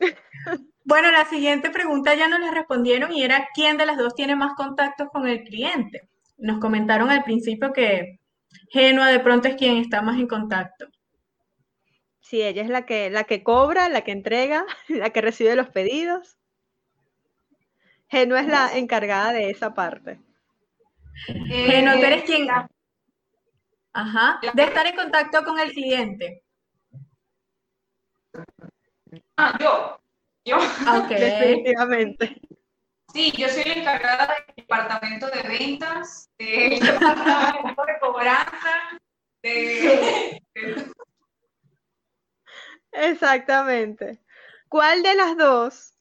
Bueno, 0.85 1.11
la 1.11 1.25
siguiente 1.25 1.71
pregunta 1.71 2.15
ya 2.15 2.29
nos 2.29 2.39
la 2.39 2.53
respondieron 2.53 3.13
y 3.13 3.25
era 3.25 3.49
¿quién 3.53 3.79
de 3.79 3.87
las 3.87 3.97
dos 3.97 4.15
tiene 4.15 4.37
más 4.37 4.55
contactos 4.55 5.09
con 5.13 5.27
el 5.27 5.43
cliente? 5.43 6.09
Nos 6.37 6.61
comentaron 6.61 7.11
al 7.11 7.25
principio 7.25 7.73
que 7.73 8.21
Genua 8.71 9.09
de 9.09 9.19
pronto 9.19 9.49
es 9.49 9.57
quien 9.57 9.79
está 9.79 10.03
más 10.03 10.21
en 10.21 10.29
contacto. 10.29 10.87
Sí, 12.21 12.43
ella 12.43 12.63
es 12.63 12.69
la 12.69 12.87
que, 12.87 13.11
la 13.11 13.25
que 13.25 13.43
cobra, 13.43 13.89
la 13.89 14.03
que 14.03 14.13
entrega, 14.13 14.65
la 14.89 15.11
que 15.11 15.21
recibe 15.21 15.57
los 15.57 15.69
pedidos. 15.71 16.37
Genua 18.09 18.41
es 18.41 18.47
la 18.47 18.79
encargada 18.79 19.33
de 19.33 19.51
esa 19.51 19.75
parte. 19.75 20.21
Genua, 21.49 21.95
tú 21.95 22.05
eres 22.05 22.23
quien... 22.23 22.47
la- 22.47 22.71
Ajá, 23.97 24.39
de 24.53 24.63
estar 24.63 24.87
en 24.87 24.95
contacto 24.95 25.43
con 25.43 25.59
el 25.59 25.73
cliente. 25.73 26.45
Ah, 29.39 29.57
yo. 29.59 29.99
Yo. 30.45 30.57
Ok. 30.59 31.09
Definitivamente. 31.19 32.39
Sí, 33.11 33.33
yo 33.33 33.49
soy 33.49 33.65
la 33.65 33.73
encargada 33.73 34.35
del 34.35 34.55
departamento 34.57 35.29
de 35.29 35.43
ventas, 35.45 36.29
del 36.39 36.79
departamento 36.79 37.85
de 37.87 37.99
cobranza, 37.99 38.75
de, 39.43 40.43
de- 40.55 40.93
Exactamente. 42.93 44.21
¿Cuál 44.69 45.03
de 45.03 45.15
las 45.15 45.39
dos 45.39 45.96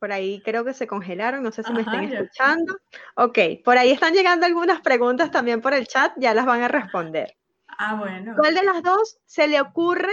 Por 0.00 0.12
ahí 0.12 0.40
creo 0.42 0.64
que 0.64 0.72
se 0.72 0.86
congelaron, 0.86 1.42
no 1.42 1.52
sé 1.52 1.62
si 1.62 1.72
me 1.74 1.82
Ajá, 1.82 2.02
ya. 2.02 2.20
escuchando. 2.20 2.74
Ok, 3.16 3.38
por 3.62 3.76
ahí 3.76 3.90
están 3.90 4.14
llegando 4.14 4.46
algunas 4.46 4.80
preguntas 4.80 5.30
también 5.30 5.60
por 5.60 5.74
el 5.74 5.86
chat, 5.86 6.14
ya 6.16 6.32
las 6.32 6.46
van 6.46 6.62
a 6.62 6.68
responder. 6.68 7.36
Ah, 7.68 7.96
bueno. 7.96 8.34
¿Cuál 8.34 8.54
de 8.54 8.62
las 8.62 8.82
dos 8.82 9.18
se 9.26 9.46
le 9.46 9.60
ocurre 9.60 10.12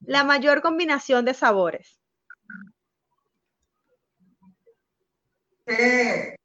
la 0.00 0.22
mayor 0.22 0.62
combinación 0.62 1.24
de 1.24 1.34
sabores? 1.34 2.00
Eh, 5.66 6.36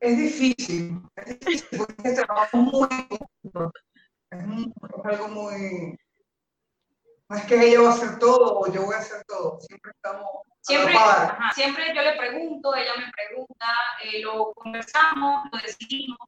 es 0.00 0.18
difícil, 0.18 1.00
es 1.16 1.40
difícil 1.40 1.78
porque 1.78 1.94
este 1.96 2.22
trabajo 2.22 2.58
muy 2.58 2.88
es 4.30 5.04
algo 5.04 5.28
muy 5.28 5.98
no 7.28 7.36
es 7.36 7.44
que 7.44 7.60
ella 7.60 7.82
va 7.82 7.88
a 7.90 7.92
hacer 7.92 8.18
todo 8.18 8.60
o 8.60 8.72
yo 8.72 8.84
voy 8.84 8.94
a 8.94 8.98
hacer 8.98 9.22
todo, 9.26 9.60
siempre 9.60 9.92
estamos 9.94 10.26
Siempre, 10.68 10.94
ajá, 10.94 11.50
siempre 11.54 11.94
yo 11.94 12.02
le 12.02 12.18
pregunto, 12.18 12.74
ella 12.74 12.92
me 12.98 13.10
pregunta, 13.10 13.66
eh, 14.04 14.20
lo 14.20 14.52
conversamos, 14.52 15.48
lo 15.50 15.58
decidimos, 15.60 16.18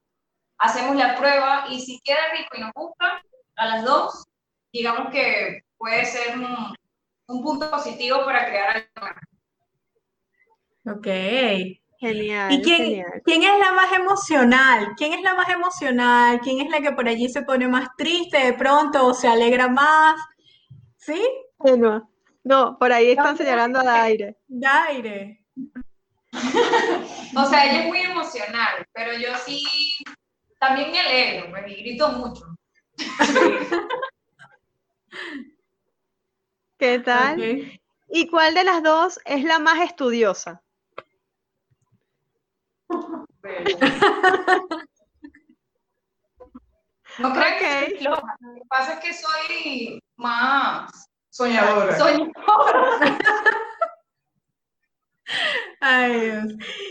hacemos 0.57 0.97
la 0.97 1.15
prueba 1.15 1.67
y 1.69 1.79
si 1.79 2.01
queda 2.01 2.33
rico 2.33 2.57
y 2.57 2.61
nos 2.61 2.73
gusta 2.73 3.23
a 3.57 3.67
las 3.67 3.85
dos, 3.85 4.25
digamos 4.73 5.11
que 5.13 5.65
puede 5.77 6.07
ser 6.07 6.39
un, 6.39 6.75
un 7.27 7.43
punto 7.43 7.71
positivo 7.71 8.25
para 8.25 8.47
crear 8.47 8.89
algo. 8.95 9.09
Ok. 10.87 11.07
Genial, 11.99 12.51
¿Y 12.51 12.63
quién, 12.63 12.79
genial. 12.79 13.23
quién 13.23 13.43
es 13.43 13.59
la 13.59 13.73
más 13.73 13.93
emocional? 13.93 14.95
¿Quién 14.97 15.13
es 15.13 15.21
la 15.21 15.35
más 15.35 15.51
emocional? 15.51 16.41
¿Quién 16.41 16.63
es 16.63 16.71
la 16.71 16.81
que 16.81 16.93
por 16.93 17.07
allí 17.07 17.29
se 17.29 17.43
pone 17.43 17.69
más 17.69 17.91
triste 17.99 18.39
de 18.39 18.55
pronto 18.55 19.07
o 19.07 19.13
se 19.13 19.29
alegra 19.29 19.69
más? 19.69 20.19
¿Sí? 21.01 21.21
Genua. 21.65 22.09
No, 22.45 22.79
por 22.79 22.93
ahí 22.93 23.11
están 23.11 23.37
señalando 23.37 23.81
a 23.81 23.85
Daire. 23.85 24.37
Daire. 24.49 25.45
O 27.37 27.45
sea, 27.47 27.65
ella 27.65 27.83
es 27.83 27.87
muy 27.87 28.01
emocional, 28.01 28.85
pero 28.93 29.17
yo 29.17 29.29
sí 29.45 29.63
también 30.59 30.91
me 30.91 30.99
alegro, 30.99 31.49
pues, 31.51 31.63
y 31.69 31.77
grito 31.77 32.09
mucho. 32.11 32.45
¿Qué 36.77 36.99
tal? 36.99 37.81
¿Y 38.09 38.27
cuál 38.29 38.55
de 38.55 38.65
las 38.65 38.83
dos 38.83 39.21
es 39.25 39.45
la 39.45 39.61
más 39.61 39.81
estudiosa? 39.81 40.61
No 47.21 47.33
creo 47.33 47.59
que 47.59 48.03
lo 48.03 48.17
que 48.17 48.63
pasa 48.69 48.95
es 48.95 49.01
que 49.01 49.13
soy 49.15 50.01
más 50.17 50.91
Soñadora. 51.31 51.97
soñadora. 51.99 53.19
Ay, 55.81 56.21
Dios. 56.21 56.45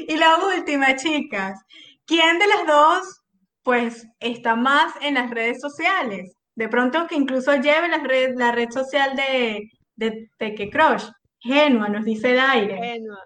Y 0.07 0.17
la 0.17 0.37
última, 0.37 0.95
chicas. 0.95 1.59
¿Quién 2.05 2.39
de 2.39 2.47
las 2.47 2.65
dos, 2.65 3.21
pues, 3.63 4.07
está 4.19 4.55
más 4.55 4.93
en 5.01 5.15
las 5.15 5.29
redes 5.29 5.59
sociales? 5.61 6.33
De 6.55 6.67
pronto 6.69 7.05
que 7.07 7.15
incluso 7.15 7.53
lleve 7.55 7.87
la 7.89 7.97
red, 7.99 8.35
la 8.35 8.51
red 8.51 8.69
social 8.71 9.15
de, 9.15 9.69
de 9.95 10.29
Peque 10.37 10.69
Crush. 10.69 11.05
Genua, 11.39 11.89
nos 11.89 12.05
dice 12.05 12.33
Daire. 12.33 12.77
Genua. 12.77 13.23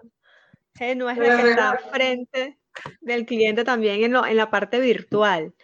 Genua 0.76 1.12
es 1.12 1.18
La 1.18 1.24
que 1.42 1.50
está 1.50 1.78
frente 1.92 2.58
del 3.00 3.24
cliente 3.26 3.64
también 3.64 4.02
en, 4.04 4.12
lo- 4.12 4.26
en 4.26 4.36
la 4.36 4.50
parte 4.50 4.80
virtual. 4.80 5.54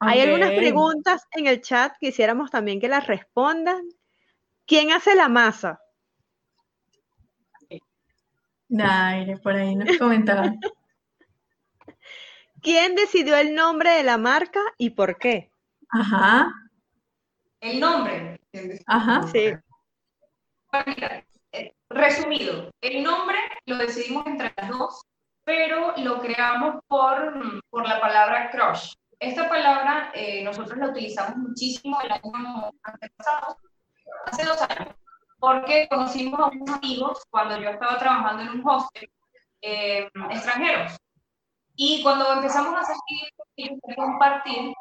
Hay 0.00 0.20
algunas 0.20 0.52
preguntas 0.52 1.26
en 1.32 1.46
el 1.46 1.60
chat, 1.60 1.94
quisiéramos 1.98 2.50
también 2.50 2.80
que 2.80 2.88
las 2.88 3.06
respondan. 3.06 3.82
¿Quién 4.66 4.92
hace 4.92 5.14
la 5.14 5.28
masa? 5.28 5.80
Daire, 8.68 9.36
por 9.38 9.54
ahí 9.54 9.74
nos 9.74 9.98
comentaba. 9.98 10.44
¿Quién 12.62 12.94
decidió 12.94 13.36
el 13.36 13.54
nombre 13.54 13.90
de 13.90 14.02
la 14.02 14.16
marca 14.16 14.60
y 14.78 14.90
por 14.90 15.18
qué? 15.18 15.50
Ajá, 15.88 16.52
El 17.60 17.80
nombre, 17.80 18.40
ajá. 18.86 19.26
Sí. 19.26 19.52
Bueno, 20.70 20.94
mira, 20.94 21.26
eh, 21.52 21.74
resumido, 21.88 22.70
el 22.80 23.02
nombre 23.02 23.38
lo 23.66 23.76
decidimos 23.76 24.26
entre 24.26 24.52
las 24.56 24.68
dos, 24.70 25.02
pero 25.44 25.94
lo 25.96 26.20
creamos 26.20 26.76
por, 26.86 27.62
por 27.70 27.88
la 27.88 28.00
palabra 28.00 28.50
crush. 28.50 28.92
Esta 29.20 29.50
palabra 29.50 30.10
eh, 30.14 30.42
nosotros 30.42 30.78
la 30.78 30.88
utilizamos 30.88 31.36
muchísimo 31.36 32.00
el 32.00 32.10
año 32.10 32.70
antepasado, 32.82 33.58
hace 34.24 34.44
dos 34.44 34.62
años, 34.62 34.94
porque 35.38 35.86
conocimos 35.90 36.40
a 36.40 36.46
unos 36.46 36.70
amigos 36.70 37.22
cuando 37.28 37.60
yo 37.60 37.68
estaba 37.68 37.98
trabajando 37.98 38.42
en 38.44 38.48
un 38.48 38.66
hostel 38.66 39.10
eh, 39.60 40.08
extranjeros. 40.30 40.96
Y 41.76 42.02
cuando 42.02 42.32
empezamos 42.32 42.74
a 42.74 42.94
ellos 43.56 43.78
a 43.90 43.94
compartir. 43.94 44.72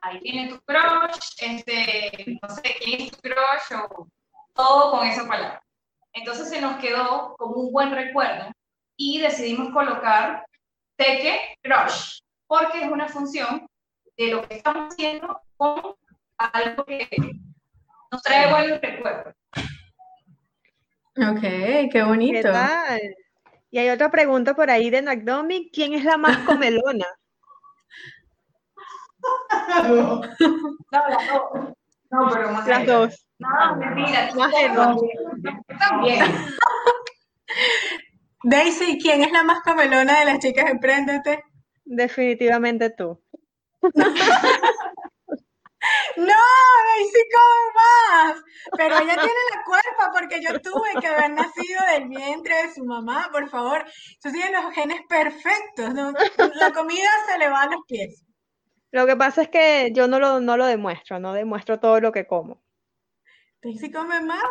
Ahí 0.00 0.20
tiene 0.20 0.48
tu 0.48 0.60
crush, 0.60 1.18
este, 1.40 2.38
no 2.40 2.48
sé 2.48 2.76
quién 2.82 3.00
es 3.02 3.10
tu 3.10 3.20
crush, 3.20 3.80
o 3.90 4.06
todo 4.54 4.92
con 4.92 5.06
esa 5.06 5.26
palabra. 5.26 5.62
Entonces 6.12 6.48
se 6.48 6.60
nos 6.60 6.78
quedó 6.78 7.34
como 7.36 7.56
un 7.56 7.72
buen 7.72 7.90
recuerdo 7.90 8.50
y 8.96 9.20
decidimos 9.20 9.72
colocar 9.72 10.46
Teque 11.00 11.56
Crush, 11.62 12.20
porque 12.46 12.82
es 12.84 12.90
una 12.90 13.08
función 13.08 13.66
de 14.18 14.26
lo 14.32 14.46
que 14.46 14.56
estamos 14.56 14.92
haciendo 14.92 15.40
con 15.56 15.94
algo 16.36 16.84
que 16.84 17.08
nos 18.12 18.22
trae 18.22 18.50
buenos 18.50 18.80
recuerdos. 18.82 19.34
Ok, 21.16 21.40
qué 21.40 21.88
¿Qué 21.90 22.02
bonito. 22.02 22.52
tal? 22.52 23.00
Y 23.70 23.78
hay 23.78 23.88
otra 23.88 24.10
pregunta 24.10 24.52
por 24.54 24.68
ahí 24.70 24.90
de 24.90 25.00
Nagdomi. 25.00 25.70
¿Quién 25.72 25.94
es 25.94 26.04
la 26.04 26.18
más 26.18 26.36
comelona? 26.46 27.06
No, 29.84 30.20
No, 30.20 30.22
las 30.90 31.28
dos. 31.32 31.72
no, 32.10 32.28
pero 32.30 32.50
más 32.50 32.66
Las 32.68 32.86
dos. 32.86 33.26
No, 33.38 33.76
mentira, 33.76 34.30
Más 34.34 34.52
Genua. 34.52 34.96
también. 35.78 36.24
Daisy, 38.42 38.98
¿quién 38.98 39.22
es 39.22 39.32
la 39.32 39.42
más 39.42 39.60
camelona 39.60 40.20
de 40.20 40.24
las 40.24 40.38
chicas 40.38 40.70
Emprendete? 40.70 41.44
Definitivamente 41.84 42.90
tú. 42.90 43.20
No, 46.16 46.24
Daisy 46.26 47.22
come 47.32 47.72
más. 47.74 48.42
Pero 48.76 48.94
ella 48.96 49.14
tiene 49.14 49.40
la 49.54 49.64
culpa 49.64 50.12
porque 50.12 50.40
yo 50.42 50.60
tuve 50.60 51.00
que 51.00 51.06
haber 51.06 51.30
nacido 51.30 51.80
del 51.92 52.08
vientre 52.08 52.62
de 52.62 52.74
su 52.74 52.84
mamá, 52.84 53.30
por 53.32 53.48
favor. 53.48 53.84
Eso 53.86 54.30
tiene 54.30 54.50
los 54.50 54.74
genes 54.74 55.00
perfectos, 55.08 55.94
¿no? 55.94 56.12
La 56.56 56.72
comida 56.72 57.08
se 57.26 57.38
le 57.38 57.48
va 57.48 57.62
a 57.62 57.66
los 57.66 57.80
pies. 57.86 58.24
Lo 58.92 59.06
que 59.06 59.16
pasa 59.16 59.42
es 59.42 59.48
que 59.48 59.92
yo 59.94 60.08
no 60.08 60.18
lo, 60.18 60.40
no 60.40 60.56
lo 60.56 60.66
demuestro, 60.66 61.18
no 61.18 61.32
demuestro 61.32 61.80
todo 61.80 62.00
lo 62.00 62.12
que 62.12 62.26
como. 62.26 62.62
Daisy 63.62 63.90
come 63.90 64.20
más. 64.20 64.42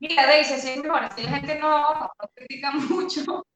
Mira, 0.00 0.26
Daisy, 0.26 0.54
es 0.54 0.76
mejor. 0.82 1.04
Así 1.04 1.22
la 1.22 1.30
gente 1.30 1.58
no, 1.58 2.00
no 2.00 2.30
critica 2.34 2.72
mucho. 2.72 3.46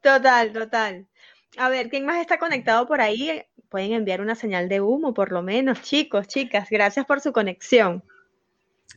Total, 0.00 0.52
total. 0.52 1.06
A 1.58 1.68
ver, 1.68 1.90
¿quién 1.90 2.06
más 2.06 2.20
está 2.20 2.38
conectado 2.38 2.86
por 2.86 3.00
ahí? 3.00 3.44
Pueden 3.68 3.92
enviar 3.92 4.20
una 4.20 4.34
señal 4.34 4.68
de 4.68 4.80
humo, 4.80 5.14
por 5.14 5.30
lo 5.30 5.42
menos, 5.42 5.82
chicos, 5.82 6.26
chicas. 6.26 6.70
Gracias 6.70 7.04
por 7.06 7.20
su 7.20 7.32
conexión. 7.32 8.02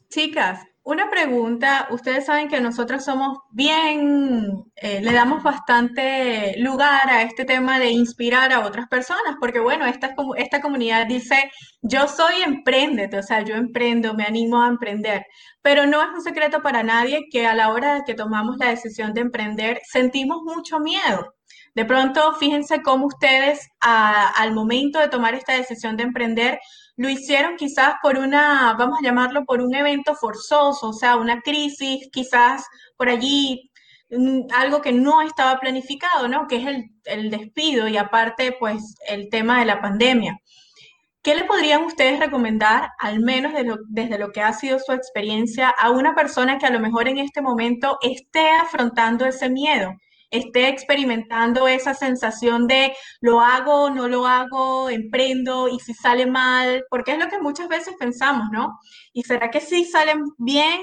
Chicas, 0.10 0.66
una 0.84 1.10
pregunta. 1.10 1.88
Ustedes 1.92 2.26
saben 2.26 2.50
que 2.50 2.60
nosotros 2.60 3.04
somos 3.06 3.38
bien, 3.52 4.64
eh, 4.76 5.02
le 5.02 5.14
damos 5.14 5.42
bastante 5.42 6.56
lugar 6.60 7.10
a 7.10 7.22
este 7.24 7.46
tema 7.46 7.80
de 7.80 7.90
inspirar 7.92 8.52
a 8.52 8.66
otras 8.66 8.88
personas, 8.88 9.36
porque 9.40 9.60
bueno, 9.60 9.86
esta, 9.86 10.14
esta 10.38 10.62
comunidad 10.62 11.08
dice, 11.08 11.52
yo 11.82 12.08
soy 12.08 12.34
emprendete, 12.46 13.18
o 13.20 13.24
sea, 13.24 13.42
yo 13.42 13.56
emprendo, 13.56 14.14
me 14.14 14.26
animo 14.26 14.62
a 14.62 14.68
emprender, 14.68 15.26
pero 15.62 15.86
no 15.86 16.02
es 16.02 16.10
un 16.14 16.22
secreto 16.22 16.62
para 16.62 16.84
nadie 16.84 17.28
que 17.32 17.48
a 17.48 17.56
la 17.56 17.70
hora 17.72 17.96
de 17.96 18.04
que 18.06 18.14
tomamos 18.14 18.58
la 18.58 18.70
decisión 18.70 19.14
de 19.14 19.22
emprender, 19.22 19.80
sentimos 19.90 20.42
mucho 20.44 20.80
miedo. 20.80 21.34
De 21.76 21.86
pronto, 21.86 22.34
fíjense 22.36 22.82
cómo 22.84 23.08
ustedes 23.08 23.68
al 23.80 24.54
momento 24.54 25.00
de 25.00 25.10
tomar 25.10 25.34
esta 25.34 25.54
decisión 25.54 25.98
de 25.98 26.04
emprender, 26.04 26.60
lo 26.96 27.10
hicieron 27.10 27.56
quizás 27.56 27.96
por 28.02 28.18
una, 28.18 28.76
vamos 28.78 29.00
a 29.00 29.04
llamarlo, 29.04 29.46
por 29.46 29.62
un 29.62 29.74
evento 29.76 30.16
forzoso, 30.16 30.90
o 30.90 30.94
sea, 30.94 31.16
una 31.18 31.42
crisis, 31.42 32.08
quizás 32.12 32.66
por 32.98 33.10
allí, 33.10 33.72
mm, 34.10 34.42
algo 34.54 34.82
que 34.82 34.92
no 34.92 35.22
estaba 35.22 35.60
planificado, 35.60 36.28
¿no? 36.28 36.48
Que 36.48 36.58
es 36.58 36.68
el, 36.68 36.86
el 37.06 37.30
despido 37.32 37.88
y 37.88 37.98
aparte, 37.98 38.56
pues, 38.60 38.96
el 39.08 39.30
tema 39.30 39.60
de 39.60 39.66
la 39.66 39.82
pandemia. 39.82 40.38
¿Qué 41.24 41.36
le 41.36 41.46
podrían 41.46 41.84
ustedes 41.86 42.20
recomendar, 42.20 42.90
al 43.00 43.22
menos 43.22 43.54
desde 43.88 44.20
lo 44.20 44.32
que 44.32 44.42
ha 44.42 44.52
sido 44.54 44.78
su 44.80 44.92
experiencia, 44.92 45.70
a 45.70 45.90
una 45.90 46.14
persona 46.16 46.58
que 46.58 46.66
a 46.66 46.70
lo 46.70 46.82
mejor 46.82 47.08
en 47.08 47.18
este 47.18 47.42
momento 47.42 47.98
esté 48.02 48.50
afrontando 48.52 49.26
ese 49.26 49.50
miedo? 49.50 49.94
Esté 50.34 50.68
experimentando 50.68 51.68
esa 51.68 51.94
sensación 51.94 52.66
de 52.66 52.96
lo 53.22 53.40
hago, 53.40 53.92
no 53.92 54.08
lo 54.08 54.26
hago, 54.26 54.90
emprendo 54.90 55.68
y 55.68 55.80
si 55.80 55.94
sale 55.94 56.26
mal, 56.26 56.84
porque 56.90 57.14
es 57.14 57.20
lo 57.20 57.30
que 57.30 57.40
muchas 57.40 57.68
veces 57.68 57.96
pensamos, 58.00 58.48
¿no? 58.52 58.80
¿Y 59.14 59.24
será 59.24 59.52
que 59.52 59.62
sí 59.62 59.86
salen 59.86 60.24
bien? 60.40 60.82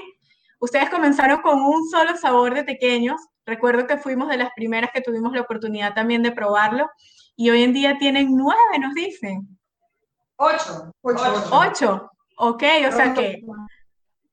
Ustedes 0.59 0.89
comenzaron 0.89 1.41
con 1.41 1.61
un 1.61 1.89
solo 1.89 2.15
sabor 2.15 2.53
de 2.55 2.63
pequeños. 2.63 3.19
Recuerdo 3.45 3.87
que 3.87 3.97
fuimos 3.97 4.29
de 4.29 4.37
las 4.37 4.51
primeras 4.55 4.91
que 4.93 5.01
tuvimos 5.01 5.33
la 5.33 5.41
oportunidad 5.41 5.93
también 5.93 6.23
de 6.23 6.31
probarlo 6.31 6.89
y 7.35 7.49
hoy 7.49 7.63
en 7.63 7.73
día 7.73 7.97
tienen 7.97 8.29
nueve, 8.31 8.79
nos 8.79 8.93
dicen. 8.93 9.59
Ocho. 10.37 10.91
Ocho. 11.01 11.43
Ocho. 11.51 12.11
Ok, 12.37 12.63
o 12.87 12.91
sea 12.91 13.13
que 13.13 13.41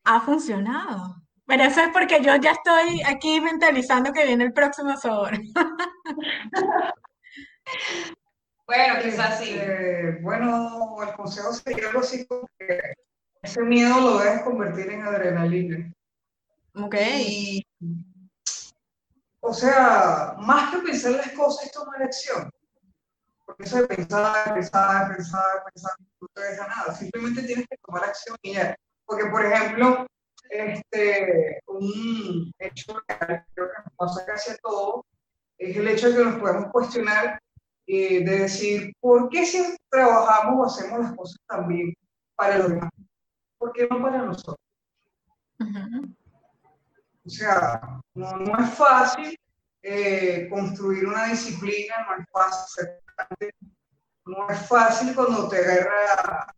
ha 0.05 0.21
funcionado. 0.21 1.17
Pero 1.49 1.65
eso 1.65 1.81
es 1.81 1.89
porque 1.95 2.23
yo 2.23 2.37
ya 2.37 2.53
estoy 2.53 3.01
aquí 3.07 3.41
mentalizando 3.41 4.13
que 4.13 4.27
viene 4.27 4.45
el 4.45 4.53
próximo 4.53 4.95
sabor. 4.99 5.31
bueno, 8.67 8.95
quizás 9.03 9.39
sí. 9.39 9.53
Este, 9.53 10.19
bueno, 10.21 10.95
el 11.03 11.15
consejo 11.15 11.55
sería 11.55 11.89
algo 11.89 12.01
así 12.01 12.27
como 12.27 12.51
que 12.59 12.79
ese 13.41 13.63
miedo 13.63 13.99
lo 13.99 14.19
debes 14.19 14.43
convertir 14.43 14.91
en 14.91 15.05
adrenalina. 15.05 15.91
Ok. 16.75 16.97
Y, 17.17 17.67
o 19.41 19.55
sea, 19.55 20.35
más 20.41 20.71
que 20.71 20.83
pensar 20.83 21.13
las 21.13 21.33
cosas, 21.33 21.65
es 21.65 21.73
tomar 21.73 22.03
acción. 22.03 22.51
Porque 23.47 23.63
eso 23.63 23.81
de 23.81 23.87
pensar, 23.87 24.53
pensar, 24.53 25.17
pensar, 25.17 25.65
pensar, 25.73 25.93
no 26.21 26.29
te 26.35 26.43
deja 26.43 26.67
nada. 26.67 26.95
Simplemente 26.95 27.43
tienes 27.45 27.67
que 27.67 27.79
tomar 27.79 28.05
acción 28.05 28.37
y 28.43 28.53
ya. 28.53 28.77
Porque, 29.07 29.25
por 29.31 29.47
ejemplo, 29.47 30.07
este, 30.51 31.61
un 31.67 32.53
hecho 32.59 32.95
que 33.07 33.15
creo 33.17 33.69
que 33.69 33.83
nos 33.85 33.95
pasa 33.97 34.27
casi 34.27 34.53
a 34.53 34.57
todos, 34.57 35.05
es 35.59 35.77
el 35.77 35.89
hecho 35.89 36.11
de 36.11 36.17
que 36.17 36.25
nos 36.25 36.41
podemos 36.41 36.71
cuestionar 36.73 37.41
eh, 37.87 38.25
de 38.25 38.39
decir, 38.41 38.93
¿por 39.01 39.29
qué 39.29 39.45
si 39.47 39.77
trabajamos 39.91 40.59
o 40.59 40.65
hacemos 40.65 41.01
las 41.01 41.17
cosas 41.17 41.41
también 41.47 41.95
para 42.37 42.59
los 42.59 42.69
demás? 42.69 42.91
¿Por 43.59 43.73
qué 43.73 43.89
no 43.91 44.03
para 44.03 44.23
nosotros? 44.23 44.57
O 47.25 47.31
sea, 47.31 47.81
no, 48.15 48.37
no 48.37 48.65
es 48.65 48.71
fácil 48.75 49.39
eh, 49.83 50.49
construir 50.51 51.07
una 51.07 51.27
disciplina, 51.27 51.95
no 52.07 52.23
es 52.23 52.29
fácil 52.31 52.89
no 54.29 54.49
es 54.51 54.69
fácil 54.69 55.15
cuando 55.15 55.49
te 55.49 55.59
agarra 55.59 56.55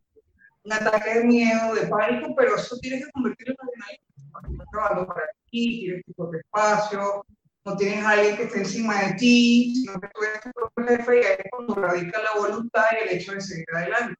un 0.70 0.86
ataque 0.86 1.14
de 1.14 1.24
miedo, 1.24 1.74
de 1.74 1.86
pánico, 1.88 2.34
pero 2.36 2.54
eso 2.54 2.76
tienes 2.78 3.04
que 3.04 3.10
convertirlo 3.10 3.54
en 3.54 3.68
adrenalina. 3.68 4.66
Trabajando 4.70 5.06
para 5.06 5.22
ti, 5.50 5.80
tienes 5.80 6.04
tu 6.04 6.12
propio 6.14 6.40
espacio, 6.40 7.26
no 7.64 7.76
tienes 7.76 8.04
a 8.04 8.10
alguien 8.10 8.36
que 8.36 8.44
esté 8.44 8.58
encima 8.58 9.02
de 9.02 9.14
ti, 9.14 9.74
sino 9.74 10.00
que 10.00 10.08
tú 10.14 10.22
eres 10.22 10.40
tu 10.40 10.50
propio 10.52 10.86
jefe 10.86 11.20
y 11.20 11.24
ahí 11.24 11.36
es 11.38 11.50
cuando 11.50 11.74
radica 11.74 12.22
la 12.22 12.40
voluntad 12.40 12.84
y 12.92 13.08
el 13.08 13.18
hecho 13.18 13.32
de 13.32 13.40
seguir 13.40 13.66
adelante. 13.74 14.14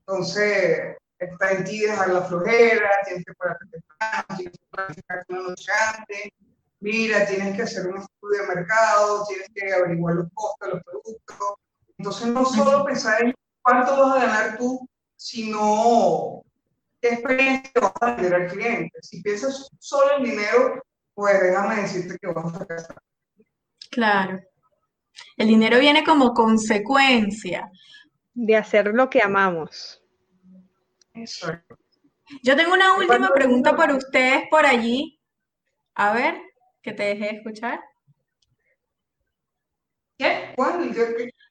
Entonces, 0.00 0.96
está 1.18 1.52
en 1.52 1.64
ti 1.64 1.80
dejar 1.80 2.08
la 2.10 2.22
flojera, 2.22 2.90
tienes 3.04 3.24
que 3.24 3.34
pararte 3.34 3.64
temprano, 3.70 4.24
tienes 4.36 4.58
que 4.58 4.66
planificar 4.70 5.24
una 5.28 5.42
noche 5.42 5.72
antes, 5.96 6.30
mira, 6.80 7.26
tienes 7.26 7.56
que 7.56 7.62
hacer 7.62 7.86
un 7.86 7.98
estudio 7.98 8.42
de 8.42 8.54
mercado, 8.56 9.24
tienes 9.28 9.48
que 9.54 9.72
averiguar 9.72 10.16
los 10.16 10.28
costos 10.34 10.68
los 10.68 10.82
productos. 10.82 11.54
Entonces, 11.96 12.26
no 12.26 12.44
solo 12.44 12.84
pensar 12.84 13.22
en 13.22 13.34
cuánto 13.62 13.96
vas 13.96 14.16
a 14.16 14.26
ganar 14.26 14.58
tú, 14.58 14.88
sino 15.22 16.42
qué 17.00 17.10
experiencia 17.10 17.80
vas 17.80 17.92
a 18.00 18.16
tener 18.16 18.34
al 18.34 18.48
cliente. 18.48 18.98
Si 19.02 19.22
piensas 19.22 19.68
solo 19.78 20.16
en 20.18 20.24
dinero, 20.24 20.82
pues 21.14 21.40
déjame 21.40 21.82
decirte 21.82 22.18
que 22.20 22.26
vas 22.26 22.60
a 22.60 22.64
gastar. 22.64 23.02
Claro. 23.90 24.40
El 25.36 25.46
dinero 25.46 25.78
viene 25.78 26.02
como 26.02 26.34
consecuencia. 26.34 27.70
De 28.34 28.56
hacer 28.56 28.86
lo 28.94 29.10
que 29.10 29.20
amamos. 29.22 30.02
Exacto. 31.12 31.76
Yo 32.42 32.56
tengo 32.56 32.72
una 32.72 32.94
última 32.94 33.28
pregunta 33.28 33.76
por 33.76 33.90
ustedes 33.90 34.44
por 34.50 34.64
allí. 34.64 35.20
A 35.94 36.14
ver, 36.14 36.40
que 36.80 36.92
te 36.92 37.02
dejé 37.02 37.36
escuchar. 37.36 37.78
¿Qué? 40.16 40.54
¿Cuál? 40.56 40.94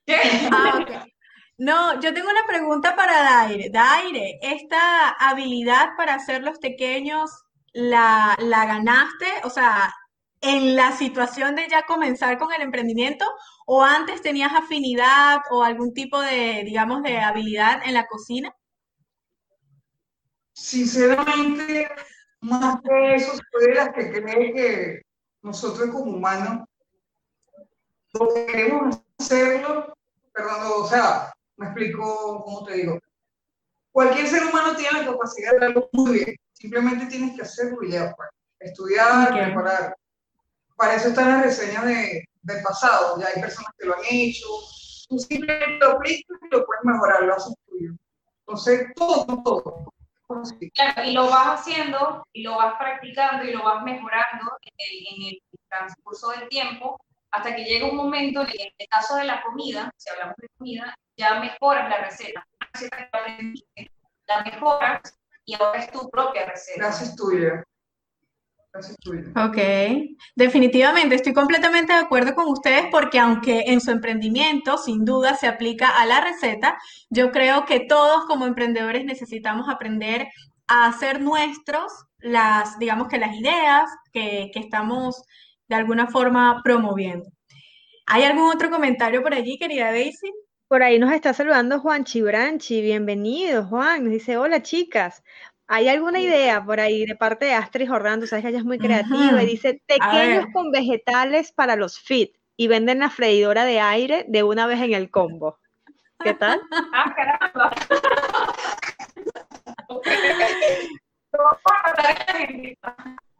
¿Qué? 0.05 0.21
Ah, 0.51 0.79
ok. 0.81 1.11
No, 1.61 2.01
yo 2.01 2.11
tengo 2.11 2.27
una 2.27 2.47
pregunta 2.47 2.95
para 2.95 3.21
Daire. 3.21 3.69
Daire, 3.69 4.39
¿esta 4.41 5.09
habilidad 5.09 5.89
para 5.95 6.15
hacer 6.15 6.41
los 6.41 6.57
pequeños 6.57 7.29
la, 7.71 8.35
ganaste? 8.39 9.27
O 9.43 9.49
sea, 9.51 9.93
en 10.41 10.75
la 10.75 10.91
situación 10.97 11.53
de 11.53 11.67
ya 11.69 11.83
comenzar 11.83 12.39
con 12.39 12.51
el 12.51 12.63
emprendimiento 12.63 13.25
o 13.67 13.83
antes 13.83 14.23
tenías 14.23 14.51
afinidad 14.55 15.41
o 15.51 15.61
algún 15.63 15.93
tipo 15.93 16.19
de, 16.19 16.63
digamos, 16.65 17.03
de 17.03 17.19
habilidad 17.19 17.83
en 17.85 17.93
la 17.93 18.07
cocina? 18.07 18.55
Sinceramente, 20.53 21.91
más 22.39 22.81
que 22.81 23.13
eso, 23.13 23.33
soy 23.33 23.67
de 23.67 23.75
las 23.75 23.89
que 23.89 24.11
cree 24.11 24.51
que 24.51 25.01
nosotros 25.43 25.91
como 25.91 26.13
humanos 26.13 26.67
lo 28.13 28.33
queremos 28.33 28.99
hacerlo, 29.19 29.93
perdón, 30.33 30.59
o 30.75 30.87
sea, 30.87 31.31
me 31.61 31.67
explico 31.67 32.43
cómo 32.43 32.63
te 32.65 32.73
digo. 32.73 32.99
Cualquier 33.91 34.27
ser 34.27 34.43
humano 34.45 34.75
tiene 34.75 34.99
la 34.99 35.11
capacidad 35.11 35.51
de 35.51 35.57
hacerlo 35.57 35.89
muy 35.93 36.13
bien. 36.13 36.35
Simplemente 36.53 37.05
tienes 37.05 37.35
que 37.35 37.43
hacerlo 37.43 37.83
y 37.83 37.91
ya, 37.91 38.13
pues. 38.15 38.29
Estudiar, 38.59 39.31
preparar. 39.31 39.95
Para 40.75 40.95
eso 40.95 41.09
están 41.09 41.29
las 41.29 41.43
reseñas 41.43 41.85
de, 41.85 42.25
del 42.41 42.63
pasado. 42.63 43.19
Ya 43.19 43.27
hay 43.27 43.41
personas 43.41 43.71
que 43.77 43.85
lo 43.85 43.95
han 43.95 44.03
hecho. 44.09 44.47
Tú 45.09 45.19
simplemente 45.19 45.85
lo 45.85 45.91
aplicas 45.91 46.37
y 46.41 46.55
lo 46.55 46.65
puedes 46.65 46.83
mejorar, 46.83 47.23
lo 47.23 47.35
haces 47.35 47.53
tuyo. 47.67 47.91
Entonces, 48.39 48.87
todo, 48.95 49.43
todo. 49.43 49.93
Claro, 50.73 51.03
y 51.03 51.11
lo 51.11 51.29
vas 51.29 51.59
haciendo, 51.59 52.25
y 52.31 52.43
lo 52.43 52.55
vas 52.55 52.75
practicando, 52.79 53.43
y 53.43 53.51
lo 53.51 53.63
vas 53.63 53.83
mejorando 53.83 54.51
en 54.61 54.73
el, 54.77 55.07
en 55.07 55.27
el 55.29 55.41
transcurso 55.67 56.29
del 56.29 56.47
tiempo, 56.47 56.97
hasta 57.31 57.55
que 57.55 57.63
llega 57.63 57.89
un 57.89 57.95
momento, 57.95 58.41
en 58.41 58.71
el 58.77 58.87
caso 58.89 59.15
de 59.15 59.23
la 59.23 59.41
comida, 59.41 59.91
si 59.97 60.09
hablamos 60.09 60.35
de 60.37 60.49
comida, 60.57 60.95
ya 61.17 61.39
mejoras 61.39 61.89
la 61.89 61.97
receta. 62.03 62.45
La 64.27 64.43
mejoras 64.43 65.19
y 65.45 65.55
ahora 65.55 65.79
es 65.79 65.91
tu 65.91 66.09
propia 66.09 66.45
receta. 66.45 66.85
Gracias 66.85 67.15
tuya. 67.15 67.63
Gracias 68.73 68.97
tuya. 69.01 69.23
Ok, 69.35 69.57
definitivamente 70.35 71.15
estoy 71.15 71.33
completamente 71.33 71.93
de 71.93 71.99
acuerdo 71.99 72.35
con 72.35 72.47
ustedes 72.47 72.85
porque 72.91 73.19
aunque 73.19 73.63
en 73.67 73.81
su 73.81 73.91
emprendimiento 73.91 74.77
sin 74.77 75.03
duda 75.03 75.35
se 75.35 75.47
aplica 75.47 75.89
a 75.89 76.05
la 76.05 76.21
receta, 76.21 76.77
yo 77.09 77.31
creo 77.31 77.65
que 77.65 77.81
todos 77.81 78.25
como 78.25 78.45
emprendedores 78.45 79.03
necesitamos 79.03 79.67
aprender 79.69 80.27
a 80.67 80.87
hacer 80.87 81.21
nuestros 81.21 81.91
las, 82.19 82.77
digamos 82.79 83.07
que 83.07 83.17
las 83.17 83.35
ideas 83.35 83.89
que, 84.13 84.51
que 84.53 84.59
estamos 84.59 85.23
de 85.71 85.77
alguna 85.77 86.07
forma 86.07 86.61
promoviendo. 86.63 87.29
¿Hay 88.05 88.23
algún 88.23 88.51
otro 88.51 88.69
comentario 88.69 89.23
por 89.23 89.33
allí, 89.33 89.57
querida 89.57 89.91
Daisy? 89.91 90.29
Por 90.67 90.83
ahí 90.83 90.99
nos 90.99 91.13
está 91.13 91.33
saludando 91.33 91.79
Juan 91.79 92.03
Chibranchi. 92.03 92.81
Bienvenido, 92.81 93.63
Juan. 93.63 94.03
Nos 94.03 94.11
dice, 94.11 94.35
hola 94.35 94.61
chicas. 94.61 95.23
¿Hay 95.67 95.87
alguna 95.87 96.19
idea 96.19 96.61
por 96.65 96.81
ahí 96.81 97.05
de 97.05 97.15
parte 97.15 97.45
de 97.45 97.53
Astrid 97.53 97.87
Jordán? 97.87 98.19
Tú 98.19 98.27
sabes 98.27 98.43
que 98.43 98.49
ella 98.49 98.57
es 98.57 98.65
muy 98.65 98.79
creativa 98.79 99.41
y 99.41 99.45
dice 99.45 99.81
pequeños 99.87 100.47
con 100.51 100.71
vegetales 100.71 101.53
para 101.53 101.77
los 101.77 101.97
fit 101.97 102.35
y 102.57 102.67
venden 102.67 102.99
la 102.99 103.09
freidora 103.09 103.63
de 103.63 103.79
aire 103.79 104.25
de 104.27 104.43
una 104.43 104.67
vez 104.67 104.81
en 104.81 104.93
el 104.93 105.09
combo. 105.09 105.57
¿Qué 106.21 106.33
tal? 106.33 106.59
ah, 106.93 107.15
caramba. 107.15 107.71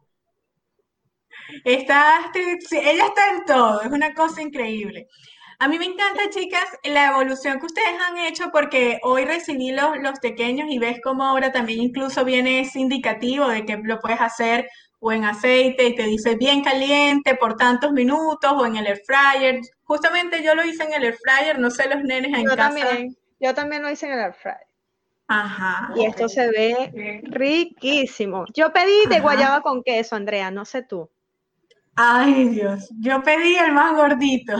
Está, 1.64 2.18
Astrid, 2.18 2.58
ella 2.72 3.06
está 3.06 3.30
en 3.30 3.44
todo, 3.44 3.82
es 3.82 3.90
una 3.90 4.14
cosa 4.14 4.42
increíble. 4.42 5.08
A 5.58 5.68
mí 5.68 5.78
me 5.78 5.84
encanta, 5.84 6.28
chicas, 6.30 6.64
la 6.82 7.10
evolución 7.10 7.60
que 7.60 7.66
ustedes 7.66 7.94
han 8.08 8.18
hecho 8.18 8.50
porque 8.50 8.98
hoy 9.04 9.24
recibí 9.24 9.70
los, 9.70 9.96
los 9.98 10.18
pequeños 10.18 10.68
y 10.68 10.80
ves 10.80 10.98
cómo 11.04 11.24
ahora 11.24 11.52
también 11.52 11.80
incluso 11.80 12.24
viene 12.24 12.60
ese 12.60 12.80
indicativo 12.80 13.46
de 13.46 13.64
que 13.64 13.76
lo 13.76 14.00
puedes 14.00 14.20
hacer 14.20 14.68
o 14.98 15.12
en 15.12 15.24
aceite 15.24 15.86
y 15.86 15.94
te 15.94 16.02
dice 16.02 16.34
bien 16.34 16.64
caliente 16.64 17.36
por 17.36 17.56
tantos 17.56 17.92
minutos 17.92 18.52
o 18.52 18.66
en 18.66 18.76
el 18.76 18.86
air 18.86 19.02
fryer. 19.06 19.60
Justamente 19.84 20.42
yo 20.42 20.54
lo 20.54 20.64
hice 20.64 20.82
en 20.82 20.94
el 20.94 21.04
air 21.04 21.16
fryer, 21.16 21.58
no 21.58 21.70
sé 21.70 21.88
los 21.88 22.02
nenes 22.02 22.36
en 22.36 22.44
yo 22.44 22.56
casa. 22.56 22.74
También, 22.74 23.16
yo 23.38 23.54
también 23.54 23.82
lo 23.82 23.90
hice 23.90 24.06
en 24.06 24.12
el 24.12 24.18
air 24.18 24.34
fryer. 24.34 24.66
Ajá. 25.28 25.92
Y 25.96 26.06
esto 26.06 26.28
se 26.28 26.48
ve 26.50 27.20
riquísimo. 27.24 28.46
Yo 28.52 28.72
pedí 28.72 29.06
de 29.08 29.20
guayaba 29.20 29.60
con 29.60 29.82
queso, 29.82 30.16
Andrea, 30.16 30.50
no 30.50 30.64
sé 30.64 30.82
tú. 30.82 31.08
Ay, 31.94 32.48
Dios, 32.48 32.88
yo 33.00 33.22
pedí 33.22 33.56
el 33.56 33.72
más 33.72 33.94
gordito. 33.94 34.56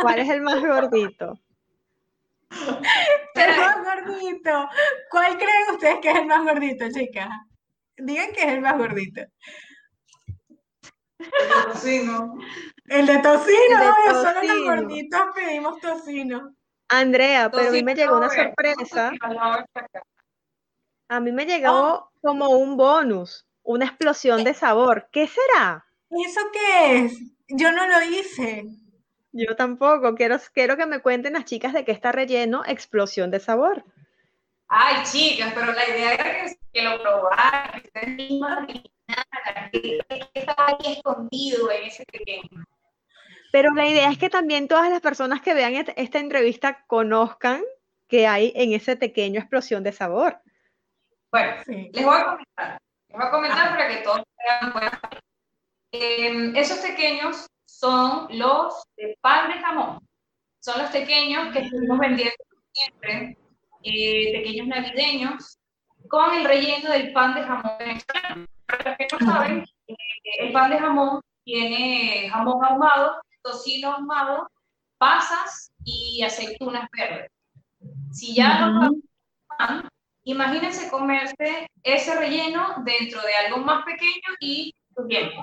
¿Cuál 0.00 0.18
es 0.20 0.28
el 0.30 0.42
más 0.42 0.60
gordito? 0.60 1.34
El 3.34 3.56
más 3.56 3.76
gordito. 3.84 4.68
¿Cuál 5.08 5.38
creen 5.38 5.70
ustedes 5.72 6.00
que 6.00 6.10
es 6.10 6.16
el 6.16 6.26
más 6.26 6.42
gordito, 6.42 6.84
chicas? 6.92 7.28
Digan 7.96 8.32
que 8.32 8.42
es 8.42 8.48
el 8.48 8.60
más 8.60 8.76
gordito. 8.76 9.22
El 11.18 11.28
de 11.36 11.62
tocino, 11.72 12.34
El 12.86 13.06
de 13.06 13.20
ay, 13.86 14.08
solo 14.08 14.42
los 14.42 14.48
tocino. 14.48 14.64
gorditos 14.64 15.20
pedimos 15.34 15.80
tocino. 15.80 16.54
Andrea, 16.88 17.50
pero 17.50 17.68
a 17.68 17.72
mí 17.72 17.82
me 17.82 17.94
Tocino, 17.94 17.94
llegó 17.94 18.18
una 18.18 18.26
eh, 18.26 18.54
sorpresa. 18.56 19.12
A 21.08 21.20
mí 21.20 21.32
me 21.32 21.46
llegó 21.46 22.10
como 22.20 22.48
un 22.48 22.76
bonus, 22.76 23.46
una 23.62 23.86
explosión 23.86 24.42
de 24.44 24.54
sabor. 24.54 25.08
¿Qué 25.12 25.28
será? 25.28 25.86
¿Eso 26.10 26.40
qué 26.52 26.96
es? 27.04 27.18
Yo 27.48 27.72
no 27.72 27.86
lo 27.86 28.02
hice. 28.02 28.64
Yo 29.32 29.54
tampoco. 29.56 30.14
Quiero, 30.14 30.36
quiero 30.52 30.76
que 30.76 30.86
me 30.86 31.00
cuenten 31.00 31.34
las 31.34 31.44
chicas 31.44 31.72
de 31.72 31.84
qué 31.84 31.92
está 31.92 32.12
relleno 32.12 32.62
explosión 32.66 33.30
de 33.30 33.40
sabor. 33.40 33.84
Ay, 34.68 35.02
chicas, 35.04 35.52
pero 35.54 35.72
la 35.72 35.88
idea 35.88 36.14
era 36.14 36.24
que, 36.44 36.56
que 36.72 36.82
lo 36.82 37.00
probaran, 37.00 37.82
que 37.92 38.06
mismas 38.06 38.68
estaba 40.34 40.66
ahí 40.68 40.92
escondido 40.92 41.70
en 41.72 41.84
ese 41.84 42.04
pequeño. 42.06 42.64
Pero 43.52 43.72
la 43.74 43.86
idea 43.88 44.10
es 44.10 44.18
que 44.18 44.30
también 44.30 44.68
todas 44.68 44.90
las 44.90 45.00
personas 45.00 45.40
que 45.40 45.54
vean 45.54 45.74
esta 45.96 46.18
entrevista 46.20 46.84
conozcan 46.86 47.62
qué 48.06 48.28
hay 48.28 48.52
en 48.54 48.72
ese 48.72 48.96
pequeño 48.96 49.40
explosión 49.40 49.82
de 49.82 49.92
sabor. 49.92 50.40
Bueno, 51.32 51.52
Sí. 51.66 51.90
les 51.92 52.04
voy 52.04 52.16
a 52.16 52.24
comentar, 52.24 52.80
les 53.08 53.18
voy 53.18 53.26
a 53.26 53.30
comentar 53.30 53.58
Ajá. 53.66 53.70
para 53.76 53.88
que 53.88 53.96
todos 54.02 54.22
vean. 54.38 54.72
Em, 55.92 56.54
esos 56.56 56.78
pequeños 56.78 57.46
son 57.66 58.26
los 58.30 58.82
de 58.96 59.16
pan 59.20 59.50
de 59.50 59.58
jamón. 59.58 59.98
Son 60.60 60.80
los 60.80 60.90
pequeños 60.90 61.52
que 61.52 61.60
estuvimos 61.60 61.98
vendiendo 61.98 62.44
siempre, 62.72 63.36
eh, 63.82 64.32
pequeños 64.32 64.66
navideños, 64.66 65.58
con 66.08 66.34
el 66.34 66.44
relleno 66.44 66.90
del 66.90 67.12
pan 67.12 67.34
de 67.34 67.42
jamón 67.42 67.72
venezolano. 67.78 68.46
Para 68.66 68.90
los 68.90 68.98
que 68.98 69.08
no 69.12 69.32
saben, 69.32 69.64
eh, 69.88 69.94
el 70.40 70.52
pan 70.52 70.70
de 70.70 70.78
jamón 70.78 71.20
tiene 71.44 72.28
jamón 72.28 72.64
ahumado, 72.64 73.20
tocino 73.42 73.92
ahumado, 73.92 74.50
pasas 74.98 75.72
y 75.84 76.22
aceitunas 76.22 76.88
verdes. 76.92 77.30
Si 78.12 78.34
ya 78.34 78.60
lo 78.60 78.88
Ujú. 78.88 79.02
pan, 79.58 79.88
imagínense 80.24 80.90
comerse 80.90 81.66
ese 81.82 82.14
relleno 82.16 82.82
dentro 82.84 83.22
de 83.22 83.34
algo 83.34 83.58
más 83.58 83.84
pequeño 83.84 84.36
y 84.40 84.74
crujiente. 84.94 85.36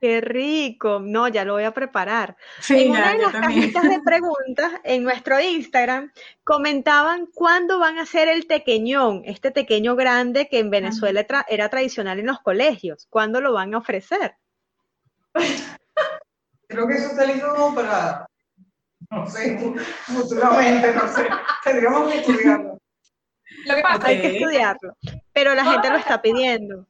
Qué 0.00 0.20
rico. 0.22 1.00
No, 1.02 1.28
ya 1.28 1.44
lo 1.44 1.52
voy 1.52 1.64
a 1.64 1.72
preparar. 1.74 2.36
Sí, 2.60 2.84
en 2.84 2.90
una 2.92 3.12
ya, 3.12 3.12
de 3.12 3.22
las 3.22 3.32
también. 3.32 3.60
cajitas 3.60 3.82
de 3.84 4.00
preguntas 4.04 4.72
en 4.84 5.02
nuestro 5.04 5.38
Instagram 5.40 6.10
comentaban 6.42 7.26
cuándo 7.34 7.78
van 7.78 7.98
a 7.98 8.02
hacer 8.02 8.28
el 8.28 8.46
tequeñón, 8.46 9.22
este 9.26 9.50
tequeño 9.50 9.96
grande 9.96 10.48
que 10.48 10.58
en 10.58 10.70
Venezuela 10.70 11.26
tra- 11.26 11.44
era 11.48 11.68
tradicional 11.68 12.18
en 12.18 12.26
los 12.26 12.40
colegios. 12.40 13.06
¿Cuándo 13.10 13.40
lo 13.42 13.52
van 13.52 13.74
a 13.74 13.78
ofrecer? 13.78 14.36
Creo 16.68 16.86
que 16.86 16.94
eso 16.94 17.08
está 17.08 17.24
listo 17.26 17.72
para, 17.74 18.26
no 19.10 19.26
sé, 19.26 19.58
fu- 19.58 19.76
futuramente, 20.12 20.94
no 20.94 21.08
sé. 21.08 21.26
Tendríamos 21.64 22.10
que 22.10 22.18
estudiarlo. 22.20 22.78
Lo 23.66 23.74
que 23.74 23.82
pasa 23.82 24.06
Hay 24.06 24.16
es 24.16 24.22
que 24.22 24.36
estudiarlo. 24.38 24.96
Pero 25.32 25.54
la 25.54 25.64
gente 25.64 25.90
lo 25.90 25.96
está 25.98 26.22
pidiendo. 26.22 26.86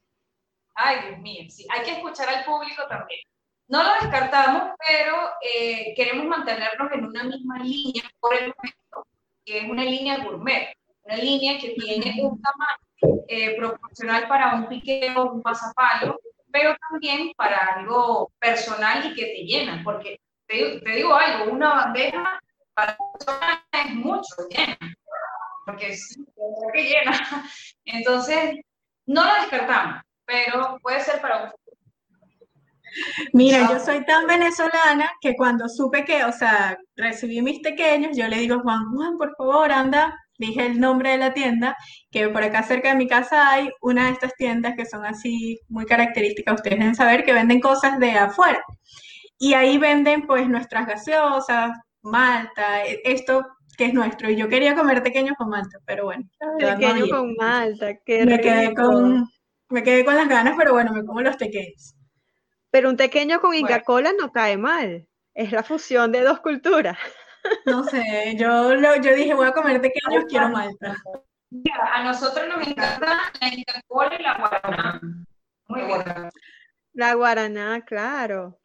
Ay, 0.83 0.97
Dios 1.09 1.19
mío, 1.21 1.45
sí, 1.51 1.67
hay 1.71 1.83
que 1.85 1.93
escuchar 1.93 2.29
al 2.29 2.45
público 2.45 2.83
también. 2.89 3.21
No 3.69 3.83
lo 3.83 3.91
descartamos, 4.01 4.71
pero 4.89 5.17
eh, 5.43 5.93
queremos 5.95 6.27
mantenernos 6.27 6.91
en 6.93 7.05
una 7.07 7.23
misma 7.25 7.59
línea 7.59 8.03
por 8.19 8.35
el 8.35 8.53
momento, 8.57 9.07
que 9.45 9.59
es 9.59 9.65
una 9.71 9.85
línea 9.85 10.19
gourmet, 10.25 10.73
una 11.05 11.17
línea 11.17 11.59
que 11.59 11.71
tiene 11.71 12.23
un 12.23 12.41
tamaño 12.43 13.23
eh, 13.29 13.57
proporcional 13.57 14.27
para 14.29 14.55
un 14.55 14.69
piqueo, 14.69 15.33
un 15.33 15.43
pasapalo, 15.43 16.19
pero 16.51 16.75
también 16.91 17.33
para 17.37 17.59
algo 17.77 18.33
personal 18.39 19.05
y 19.07 19.15
que 19.15 19.27
te 19.27 19.45
llena, 19.45 19.83
porque 19.85 20.19
te, 20.47 20.57
digo- 20.57 20.81
te 20.81 20.91
digo 20.91 21.15
algo, 21.15 21.53
una 21.53 21.75
bandeja 21.75 22.41
para 22.75 22.97
una 22.99 23.13
persona 23.19 23.67
es 23.73 23.95
mucho, 23.95 24.35
llena, 24.51 24.79
porque 25.67 25.89
verdad 25.89 26.73
que 26.75 26.83
llena. 26.85 27.13
Entonces, 27.85 28.57
no 29.07 29.25
lo 29.25 29.35
descartamos, 29.35 30.03
pero 30.31 30.79
puede 30.83 31.01
ser 31.01 31.21
para 31.21 31.45
un 31.45 31.51
Mira, 33.33 33.71
yo 33.71 33.79
soy 33.79 34.05
tan 34.05 34.27
venezolana 34.27 35.13
que 35.21 35.37
cuando 35.37 35.69
supe 35.69 36.05
que, 36.05 36.25
o 36.25 36.33
sea, 36.33 36.77
recibí 36.97 37.41
mis 37.41 37.61
pequeños, 37.61 38.17
yo 38.17 38.27
le 38.27 38.39
digo, 38.39 38.61
Juan, 38.61 38.93
Juan, 38.93 39.17
por 39.17 39.35
favor, 39.37 39.71
anda, 39.71 40.13
dije 40.39 40.67
el 40.67 40.81
nombre 40.81 41.11
de 41.11 41.19
la 41.19 41.33
tienda, 41.33 41.77
que 42.11 42.29
por 42.29 42.43
acá 42.43 42.65
cerca 42.65 42.89
de 42.89 42.97
mi 42.97 43.07
casa 43.07 43.49
hay 43.53 43.71
una 43.81 44.07
de 44.07 44.13
estas 44.13 44.35
tiendas 44.35 44.75
que 44.77 44.87
son 44.87 45.05
así 45.05 45.61
muy 45.69 45.87
características, 45.87 46.57
ustedes 46.57 46.79
deben 46.81 46.97
saber 46.97 47.25
que 47.25 47.33
venden 47.33 47.61
cosas 47.61 47.99
de 48.01 48.11
afuera. 48.13 48.61
Y 49.39 49.55
ahí 49.55 49.79
venden 49.79 50.27
pues 50.27 50.49
nuestras 50.49 50.87
gaseosas, 50.87 51.79
malta, 52.03 52.85
e- 52.85 53.01
esto 53.05 53.47
que 53.79 53.87
es 53.87 53.95
nuestro. 53.95 54.29
Y 54.31 54.37
yo 54.37 54.49
quería 54.49 54.75
comer 54.75 55.03
pequeños 55.03 55.37
con 55.39 55.49
malta, 55.49 55.79
pero 55.87 56.05
bueno, 56.07 56.25
no 56.41 56.59
Pequeño 56.59 57.09
con 57.09 57.35
malta, 57.37 57.95
qué 58.05 58.27
Me 58.27 58.41
quedé 58.41 58.69
rico. 58.71 58.83
con, 58.83 59.31
me 59.71 59.83
quedé 59.83 60.05
con 60.05 60.15
las 60.17 60.29
ganas, 60.29 60.55
pero 60.57 60.73
bueno, 60.73 60.93
me 60.93 61.05
como 61.05 61.21
los 61.21 61.37
pequeños. 61.37 61.95
Pero 62.71 62.91
un 62.91 62.97
pequeño 62.97 63.41
con 63.41 63.55
Inca 63.55 63.69
Bueno. 63.69 63.85
Kola 63.85 64.13
no 64.19 64.33
cae 64.33 64.57
mal. 64.57 65.07
Es 65.35 65.53
la 65.53 65.63
fusión 65.63 66.13
de 66.13 66.23
dos 66.23 66.41
culturas. 66.41 66.99
No 67.65 67.85
sé, 67.85 68.37
yo, 68.37 68.75
lo, 68.75 68.97
yo 68.97 69.15
dije, 69.15 69.33
voy 69.33 69.47
a 69.47 69.53
comer 69.53 69.81
pequeños, 69.81 70.25
quiero 70.29 70.51
malta. 70.51 70.95
Mira, 71.49 71.91
a 71.95 72.05
nosotros 72.05 72.47
nos 72.49 72.67
encanta 72.67 73.33
la 73.41 73.49
Inca 73.49 73.81
Kola 73.89 74.15
y 74.19 74.23
la 74.23 74.37
Guaraná. 74.37 75.01
Muy 75.69 75.83
bien. 75.83 76.31
La 76.93 77.15
guaraná, 77.15 77.85
claro. 77.85 78.61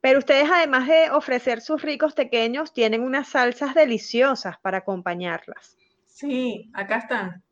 Pero 0.00 0.20
ustedes, 0.20 0.48
además 0.50 0.86
de 0.86 1.10
ofrecer 1.10 1.60
sus 1.60 1.82
ricos 1.82 2.14
pequeños, 2.14 2.72
tienen 2.72 3.02
unas 3.02 3.28
salsas 3.28 3.74
deliciosas 3.74 4.58
para 4.60 4.78
acompañarlas. 4.78 5.76
Sí, 6.06 6.70
acá 6.74 6.98
están. 6.98 7.44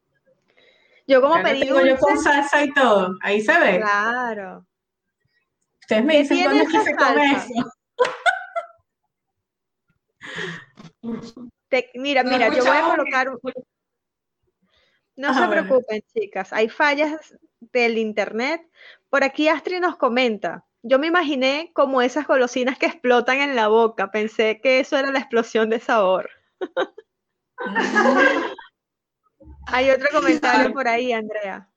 Yo 1.08 1.22
como 1.22 1.42
pedí 1.42 1.60
tengo 1.60 1.80
yo 1.80 1.96
con 1.96 2.18
salsa 2.18 2.62
y 2.62 2.72
todo. 2.74 3.14
Ahí 3.22 3.40
se 3.40 3.58
ve. 3.58 3.78
claro. 3.80 4.66
Ustedes 5.80 6.04
me 6.04 6.12
¿Qué 6.12 6.18
dicen 6.20 6.42
cuándo 6.42 6.62
es 6.64 6.68
que 6.68 6.80
se 6.80 6.94
come 6.94 7.32
eso. 7.32 7.72
Te- 11.68 11.90
mira, 11.94 12.22
No 12.22 12.30
mira, 12.30 12.48
yo 12.54 12.62
voy 12.64 12.76
a 12.76 12.84
colocar, 12.84 13.28
un- 13.30 13.40
no 15.16 15.28
Ah, 15.28 15.34
se 15.34 15.46
bueno. 15.46 15.50
preocupen, 15.66 16.02
chicas, 16.12 16.52
hay 16.52 16.68
fallas 16.68 17.34
del 17.60 17.96
internet. 17.96 18.68
Por 19.08 19.24
aquí 19.24 19.48
Astrid 19.48 19.80
nos 19.80 19.96
comenta. 19.96 20.66
Yo 20.82 20.98
me 20.98 21.06
imaginé 21.06 21.72
como 21.74 22.02
esas 22.02 22.26
golosinas 22.26 22.78
que 22.78 22.84
explotan 22.86 23.38
en 23.40 23.56
la 23.56 23.68
boca. 23.68 24.10
Pensé 24.10 24.60
que 24.60 24.80
eso 24.80 24.98
era 24.98 25.10
la 25.10 25.18
explosión 25.20 25.70
de 25.70 25.80
sabor. 25.80 26.28
Hay 29.66 29.90
otro 29.90 30.08
comentario 30.12 30.72
por 30.72 30.86
ahí, 30.88 31.12
Andrea. 31.12 31.68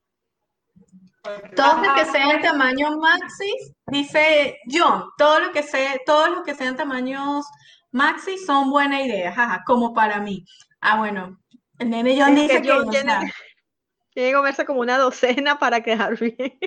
Todo 1.54 1.82
lo 1.82 1.94
que 1.94 2.04
sea 2.06 2.30
en 2.32 2.42
tamaño 2.42 2.98
maxi, 2.98 3.52
dice 3.86 4.58
John, 4.68 5.04
todo 5.16 5.38
lo 5.40 5.52
que 5.52 5.62
sea, 5.62 5.94
todos 6.04 6.30
los 6.30 6.42
que 6.44 6.54
sean 6.54 6.76
tamaños 6.76 7.46
maxi 7.92 8.38
son 8.38 8.70
buena 8.70 9.00
idea, 9.02 9.32
jaja, 9.32 9.62
como 9.64 9.94
para 9.94 10.18
mí. 10.18 10.44
Ah, 10.80 10.98
bueno, 10.98 11.38
el 11.78 11.90
nene 11.90 12.16
John 12.20 12.36
Es 12.36 12.48
dice 12.48 12.62
que, 12.62 12.68
John 12.68 12.90
tiene 12.90 13.12
que- 13.20 13.32
Tiene 14.14 14.30
que 14.30 14.36
comerse 14.36 14.66
como 14.66 14.80
una 14.80 14.98
docena 14.98 15.58
para 15.58 15.80
quedar 15.80 16.18
bien. 16.18 16.58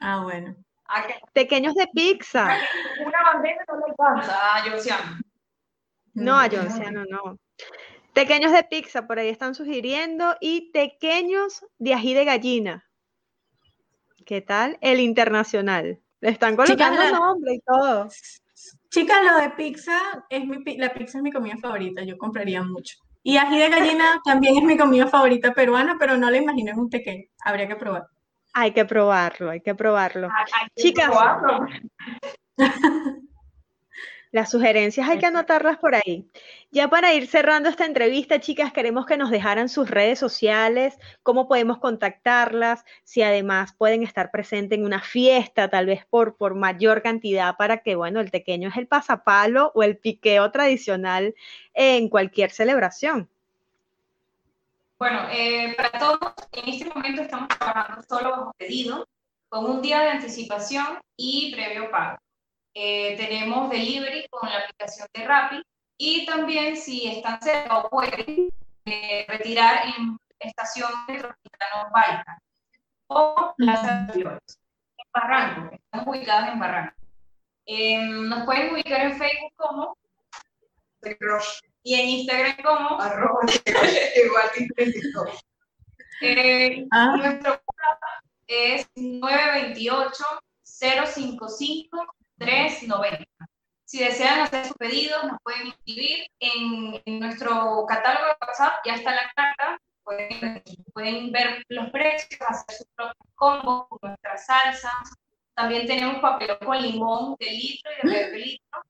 ah, 0.00 0.20
bueno. 0.22 0.56
A 0.86 1.06
que 1.06 1.14
Pequeños 1.32 1.74
de 1.74 1.86
pizza. 1.94 2.58
una 3.00 3.18
bandeja 3.32 3.62
no 3.68 3.78
le 3.78 3.84
alcanza 3.96 4.56
a 4.56 4.70
Josiana. 4.70 5.20
No, 6.12 6.38
a. 6.38 6.48
Jonciano 6.50 7.04
no. 7.08 7.38
Pequeños 8.14 8.52
de 8.52 8.62
pizza, 8.64 9.06
por 9.06 9.18
ahí 9.18 9.28
están 9.28 9.54
sugiriendo. 9.54 10.36
Y 10.40 10.70
pequeños 10.72 11.64
de 11.78 11.94
ají 11.94 12.14
de 12.14 12.24
gallina. 12.24 12.84
¿Qué 14.24 14.40
tal? 14.40 14.78
El 14.80 15.00
internacional. 15.00 16.00
Le 16.20 16.30
están 16.30 16.56
colocando 16.56 17.02
la- 17.02 17.10
nombre 17.10 17.54
y 17.54 17.60
todo. 17.60 18.08
Chicas, 18.90 19.18
lo 19.24 19.36
de 19.38 19.50
pizza, 19.50 19.98
es 20.30 20.46
mi, 20.46 20.62
la 20.78 20.94
pizza 20.94 21.18
es 21.18 21.22
mi 21.24 21.32
comida 21.32 21.56
favorita, 21.60 22.02
yo 22.04 22.16
compraría 22.16 22.62
mucho. 22.62 22.96
Y 23.22 23.36
ají 23.36 23.58
de 23.58 23.68
gallina 23.68 24.20
también 24.24 24.56
es 24.56 24.62
mi 24.62 24.76
comida 24.78 25.08
favorita 25.08 25.52
peruana, 25.52 25.96
pero 25.98 26.16
no 26.16 26.30
la 26.30 26.36
imagino 26.38 26.70
en 26.70 26.78
un 26.78 26.88
tequeño, 26.88 27.24
habría 27.44 27.66
que 27.68 27.76
probar. 27.76 28.06
Hay 28.54 28.72
que 28.72 28.84
probarlo, 28.84 29.50
hay 29.50 29.60
que 29.60 29.74
probarlo. 29.74 30.28
Hay- 30.28 30.44
hay 30.62 30.68
que 30.74 30.82
Chicas. 30.82 31.06
probarlo. 31.06 31.66
Las 34.34 34.50
sugerencias 34.50 35.08
hay 35.08 35.20
que 35.20 35.26
anotarlas 35.26 35.78
por 35.78 35.94
ahí. 35.94 36.28
Ya 36.72 36.88
para 36.88 37.14
ir 37.14 37.28
cerrando 37.28 37.68
esta 37.68 37.86
entrevista, 37.86 38.40
chicas, 38.40 38.72
queremos 38.72 39.06
que 39.06 39.16
nos 39.16 39.30
dejaran 39.30 39.68
sus 39.68 39.88
redes 39.88 40.18
sociales, 40.18 40.98
cómo 41.22 41.46
podemos 41.46 41.78
contactarlas, 41.78 42.84
si 43.04 43.22
además 43.22 43.76
pueden 43.78 44.02
estar 44.02 44.32
presentes 44.32 44.76
en 44.76 44.84
una 44.84 45.00
fiesta, 45.00 45.70
tal 45.70 45.86
vez 45.86 46.04
por, 46.06 46.36
por 46.36 46.56
mayor 46.56 47.00
cantidad, 47.00 47.56
para 47.56 47.78
que, 47.78 47.94
bueno, 47.94 48.18
el 48.18 48.32
pequeño 48.32 48.70
es 48.70 48.76
el 48.76 48.88
pasapalo 48.88 49.70
o 49.72 49.84
el 49.84 49.98
piqueo 49.98 50.50
tradicional 50.50 51.36
en 51.72 52.08
cualquier 52.08 52.50
celebración. 52.50 53.30
Bueno, 54.98 55.28
eh, 55.30 55.74
para 55.76 55.92
todos, 55.92 56.18
en 56.50 56.74
este 56.74 56.90
momento 56.92 57.22
estamos 57.22 57.46
trabajando 57.56 58.02
solo 58.02 58.30
bajo 58.30 58.52
pedido, 58.58 59.06
con 59.48 59.64
un 59.66 59.80
día 59.80 60.00
de 60.00 60.08
anticipación 60.08 60.98
y 61.16 61.54
previo 61.54 61.88
pago. 61.88 62.18
Eh, 62.76 63.16
tenemos 63.16 63.70
delivery 63.70 64.26
con 64.28 64.50
la 64.50 64.58
aplicación 64.58 65.06
de 65.14 65.24
Rappi 65.24 65.62
y 65.96 66.26
también 66.26 66.76
si 66.76 67.06
están 67.06 67.40
cerca 67.40 67.78
o 67.78 67.88
pueden 67.88 68.52
eh, 68.84 69.24
retirar 69.28 69.86
en 69.86 70.18
estación 70.40 70.90
metropolitana 71.06 71.88
Balta 71.92 72.38
o 73.06 73.54
Plaza 73.56 74.06
de 74.08 74.12
Flores, 74.12 74.58
en 74.98 75.06
Barranco, 75.12 75.74
estamos 75.76 76.08
ubicados 76.08 76.48
en 76.48 76.58
Barranco. 76.58 76.94
Em, 77.66 78.28
nos 78.28 78.44
pueden 78.44 78.74
ubicar 78.74 79.02
en 79.02 79.18
Facebook 79.18 79.52
como 79.56 79.96
y 81.84 81.94
en 81.94 82.08
Instagram 82.08 82.56
como 82.62 83.00
arroba 83.00 83.40
igual 84.24 84.50
eh, 86.22 86.86
ah. 86.90 87.16
Nuestro 87.16 87.50
WhatsApp 87.50 88.24
es 88.48 88.88
928-055-390. 92.44 93.26
Si 93.84 94.02
desean 94.02 94.40
hacer 94.40 94.66
su 94.66 94.74
pedido, 94.74 95.22
nos 95.24 95.38
pueden 95.42 95.66
inscribir 95.68 96.26
en, 96.40 97.20
nuestro 97.20 97.84
catálogo 97.86 98.26
de 98.26 98.36
WhatsApp, 98.40 98.74
ya 98.84 98.94
está 98.94 99.12
la 99.12 99.30
carta, 99.36 99.78
pueden, 100.02 100.62
pueden 100.92 101.32
ver 101.32 101.62
los 101.68 101.90
precios, 101.90 102.40
hacer 102.40 102.76
sus 102.76 102.86
propios 102.96 103.28
combos 103.34 103.86
con 103.88 104.00
nuestras 104.02 104.46
salsas. 104.46 105.14
También 105.54 105.86
tenemos 105.86 106.20
papel 106.20 106.58
con 106.58 106.80
limón 106.80 107.36
de 107.38 107.50
litro 107.50 107.90
y 107.92 108.08
de 108.08 108.14
medio 108.14 108.36
litro. 108.36 108.82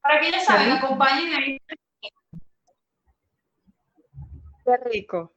Para 0.00 0.20
que 0.20 0.30
ya 0.30 0.40
saben, 0.40 0.72
acompañen 0.72 1.34
a 1.34 1.44
este 1.44 1.76
Qué 4.64 4.76
rico. 4.78 5.35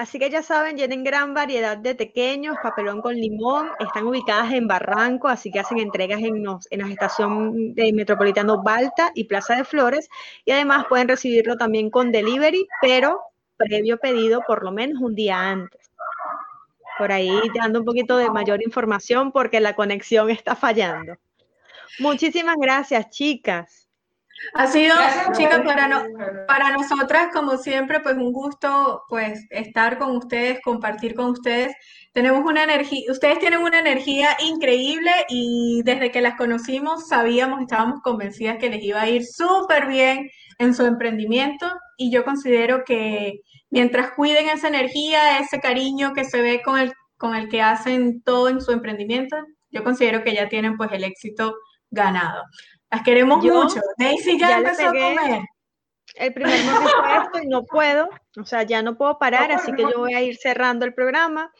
Así 0.00 0.18
que 0.18 0.30
ya 0.30 0.42
saben, 0.42 0.76
tienen 0.76 1.04
gran 1.04 1.34
variedad 1.34 1.76
de 1.76 1.94
pequeños, 1.94 2.56
papelón 2.62 3.02
con 3.02 3.14
limón, 3.14 3.68
están 3.80 4.06
ubicadas 4.06 4.50
en 4.54 4.66
Barranco, 4.66 5.28
así 5.28 5.50
que 5.50 5.60
hacen 5.60 5.78
entregas 5.78 6.22
en, 6.22 6.42
la 6.42 6.88
estación 6.88 7.74
de 7.74 7.92
Metropolitano 7.92 8.62
Balta 8.62 9.12
y 9.14 9.24
Plaza 9.24 9.56
de 9.56 9.64
Flores, 9.64 10.08
y 10.46 10.52
además 10.52 10.86
pueden 10.88 11.06
recibirlo 11.06 11.58
también 11.58 11.90
con 11.90 12.12
delivery, 12.12 12.66
pero 12.80 13.20
previo 13.58 13.98
pedido 13.98 14.40
por 14.46 14.64
lo 14.64 14.72
menos 14.72 15.02
un 15.02 15.14
día 15.14 15.38
antes. 15.50 15.90
Por 16.96 17.12
ahí 17.12 17.38
dando 17.54 17.80
un 17.80 17.84
poquito 17.84 18.16
de 18.16 18.30
mayor 18.30 18.62
información 18.62 19.32
porque 19.32 19.60
la 19.60 19.76
conexión 19.76 20.30
está 20.30 20.56
fallando. 20.56 21.18
Muchísimas 21.98 22.56
gracias, 22.58 23.10
chicas. 23.10 23.89
Ha 24.54 24.66
sido, 24.66 24.94
chicas, 25.32 25.60
para, 25.62 25.86
no, 25.86 26.02
para 26.46 26.70
nosotras, 26.70 27.28
como 27.32 27.56
siempre, 27.58 28.00
pues 28.00 28.16
un 28.16 28.32
gusto 28.32 29.02
pues 29.08 29.46
estar 29.50 29.98
con 29.98 30.16
ustedes, 30.16 30.60
compartir 30.62 31.14
con 31.14 31.26
ustedes. 31.30 31.74
Tenemos 32.12 32.44
una 32.44 32.64
energía, 32.64 33.10
ustedes 33.10 33.38
tienen 33.38 33.60
una 33.60 33.78
energía 33.78 34.36
increíble 34.40 35.10
y 35.28 35.82
desde 35.84 36.10
que 36.10 36.20
las 36.20 36.36
conocimos 36.36 37.06
sabíamos, 37.08 37.60
estábamos 37.60 38.00
convencidas 38.02 38.58
que 38.58 38.70
les 38.70 38.82
iba 38.82 39.00
a 39.00 39.08
ir 39.08 39.24
súper 39.24 39.86
bien 39.86 40.28
en 40.58 40.74
su 40.74 40.84
emprendimiento 40.84 41.70
y 41.96 42.10
yo 42.10 42.24
considero 42.24 42.82
que 42.84 43.40
mientras 43.70 44.12
cuiden 44.12 44.48
esa 44.48 44.68
energía, 44.68 45.38
ese 45.38 45.60
cariño 45.60 46.12
que 46.12 46.24
se 46.24 46.40
ve 46.40 46.62
con 46.62 46.78
el, 46.78 46.92
con 47.16 47.36
el 47.36 47.48
que 47.48 47.62
hacen 47.62 48.22
todo 48.22 48.48
en 48.48 48.60
su 48.60 48.72
emprendimiento, 48.72 49.36
yo 49.70 49.84
considero 49.84 50.24
que 50.24 50.34
ya 50.34 50.48
tienen 50.48 50.76
pues 50.76 50.90
el 50.92 51.04
éxito 51.04 51.54
ganado. 51.90 52.42
Las 52.90 53.02
queremos 53.02 53.42
mucho. 53.44 53.80
Daisy 53.98 54.38
ya, 54.38 54.58
empezó 54.58 54.88
a 54.88 54.92
comer. 54.92 55.42
El 56.16 56.34
primer 56.34 56.54
esto 56.54 57.38
y 57.42 57.46
no 57.46 57.64
puedo, 57.64 58.08
o 58.36 58.44
sea, 58.44 58.64
ya 58.64 58.82
no 58.82 58.96
puedo 58.96 59.18
parar, 59.18 59.52
así 59.52 59.72
que 59.72 59.82
yo 59.82 59.98
voy 59.98 60.14
a 60.14 60.20
ir 60.20 60.36
cerrando 60.36 60.84
el 60.84 60.92
programa. 60.92 61.52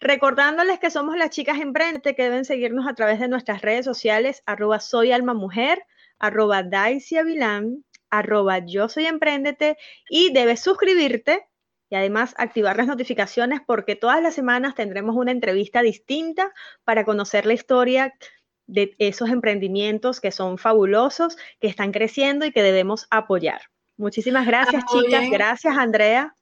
Recordándoles 0.00 0.78
que 0.78 0.90
somos 0.90 1.16
las 1.16 1.30
chicas 1.30 1.58
emprendete, 1.58 2.14
que 2.14 2.24
deben 2.24 2.44
seguirnos 2.44 2.86
a 2.86 2.94
través 2.94 3.18
de 3.18 3.28
nuestras 3.28 3.62
redes 3.62 3.86
sociales, 3.86 4.42
arroba 4.44 4.80
soy 4.80 5.12
alma 5.12 5.32
mujer, 5.32 5.82
arroba 6.18 6.62
Daisy 6.62 7.16
Avilán, 7.16 7.84
arroba 8.10 8.58
yo 8.58 8.88
soy 8.90 9.06
emprendete, 9.06 9.78
y 10.10 10.32
debes 10.32 10.60
suscribirte 10.60 11.46
y 11.88 11.96
además 11.96 12.34
activar 12.36 12.76
las 12.76 12.86
notificaciones 12.86 13.60
porque 13.66 13.96
todas 13.96 14.22
las 14.22 14.34
semanas 14.34 14.74
tendremos 14.74 15.16
una 15.16 15.30
entrevista 15.30 15.80
distinta 15.80 16.52
para 16.84 17.04
conocer 17.04 17.46
la 17.46 17.54
historia 17.54 18.12
de 18.66 18.94
esos 18.98 19.30
emprendimientos 19.30 20.20
que 20.20 20.30
son 20.30 20.58
fabulosos, 20.58 21.36
que 21.60 21.68
están 21.68 21.92
creciendo 21.92 22.44
y 22.46 22.52
que 22.52 22.62
debemos 22.62 23.06
apoyar. 23.10 23.62
Muchísimas 23.96 24.46
gracias, 24.46 24.84
chicas. 24.86 25.30
Gracias, 25.30 25.76
Andrea. 25.76 26.34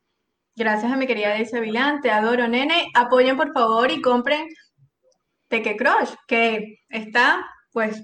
Gracias 0.54 0.92
a 0.92 0.96
mi 0.96 1.06
querida 1.06 1.30
Daisy 1.30 1.60
Vilán. 1.60 2.00
Te 2.00 2.10
adoro, 2.10 2.48
nene. 2.48 2.88
Apoyen, 2.94 3.36
por 3.36 3.52
favor, 3.52 3.90
y 3.90 4.00
compren 4.00 4.48
Teque 5.48 5.76
Crush, 5.76 6.14
que 6.26 6.78
está, 6.88 7.44
pues, 7.72 8.02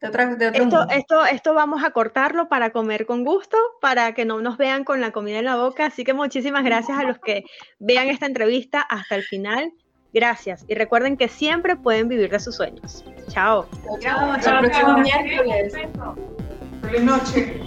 de 0.00 0.08
otra, 0.08 0.34
de 0.34 0.48
esto, 0.48 0.86
esto, 0.90 1.24
esto 1.24 1.54
vamos 1.54 1.82
a 1.82 1.90
cortarlo 1.90 2.48
para 2.48 2.70
comer 2.70 3.06
con 3.06 3.24
gusto, 3.24 3.56
para 3.80 4.12
que 4.12 4.24
no 4.24 4.40
nos 4.40 4.58
vean 4.58 4.84
con 4.84 5.00
la 5.00 5.12
comida 5.12 5.38
en 5.38 5.46
la 5.46 5.56
boca. 5.56 5.86
Así 5.86 6.04
que 6.04 6.14
muchísimas 6.14 6.64
gracias 6.64 6.98
a 6.98 7.04
los 7.04 7.18
que 7.18 7.44
vean 7.78 8.08
esta 8.08 8.26
entrevista 8.26 8.80
hasta 8.80 9.14
el 9.14 9.22
final. 9.22 9.72
Gracias 10.14 10.64
y 10.68 10.74
recuerden 10.76 11.16
que 11.16 11.26
siempre 11.26 11.74
pueden 11.74 12.06
vivir 12.06 12.30
de 12.30 12.38
sus 12.38 12.54
sueños. 12.54 13.04
Chao. 13.30 13.66
Chao, 13.98 14.30
hasta 14.30 14.60
el 14.60 14.70
próximo 14.70 14.98
miércoles. 14.98 15.74
Feliz 16.82 17.02
noche. 17.02 17.60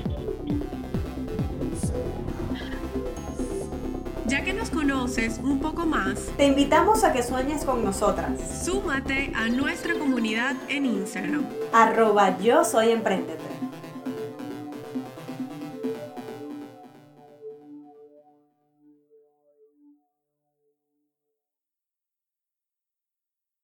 Ya 4.27 4.43
que 4.45 4.53
nos 4.53 4.69
conoces 4.69 5.39
un 5.39 5.60
poco 5.60 5.86
más, 5.86 6.19
te 6.38 6.45
invitamos 6.45 7.03
a 7.03 7.12
que 7.12 7.21
sueñes 7.21 7.65
con 7.65 7.83
nosotras. 7.83 8.31
Súmate 8.63 9.33
a 9.36 9.49
nuestra 9.49 9.93
comunidad 9.95 10.55
en 10.69 10.86
Instagram. 10.86 11.45
Arroba 11.73 12.38
yo 12.39 12.63
soy 12.63 12.91
emprendedor. 12.91 13.46